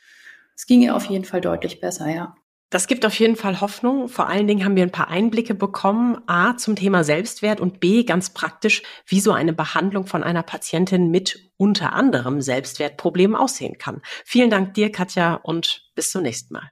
es 0.55 0.65
ging 0.65 0.81
ihr 0.81 0.95
auf 0.95 1.05
jeden 1.05 1.25
Fall 1.25 1.41
deutlich 1.41 1.79
besser, 1.79 2.09
ja. 2.09 2.35
Das 2.69 2.87
gibt 2.87 3.05
auf 3.05 3.13
jeden 3.19 3.35
Fall 3.35 3.61
Hoffnung. 3.61 4.09
Vor 4.09 4.29
allen 4.29 4.47
Dingen 4.47 4.65
haben 4.65 4.75
wir 4.75 4.81
ein 4.81 4.91
paar 4.91 5.07
Einblicke 5.07 5.53
bekommen. 5.53 6.17
A, 6.25 6.57
zum 6.57 6.75
Thema 6.75 7.03
Selbstwert 7.03 7.61
und 7.61 7.79
B, 7.79 8.03
ganz 8.03 8.31
praktisch, 8.31 8.81
wie 9.05 9.19
so 9.19 9.31
eine 9.31 9.53
Behandlung 9.53 10.07
von 10.07 10.23
einer 10.23 10.41
Patientin 10.41 11.11
mit 11.11 11.51
unter 11.57 11.93
anderem 11.93 12.41
Selbstwertproblemen 12.41 13.35
aussehen 13.35 13.77
kann. 13.77 14.01
Vielen 14.25 14.49
Dank 14.49 14.73
dir, 14.73 14.91
Katja, 14.91 15.35
und 15.35 15.91
bis 15.93 16.09
zum 16.09 16.23
nächsten 16.23 16.55
Mal. 16.55 16.71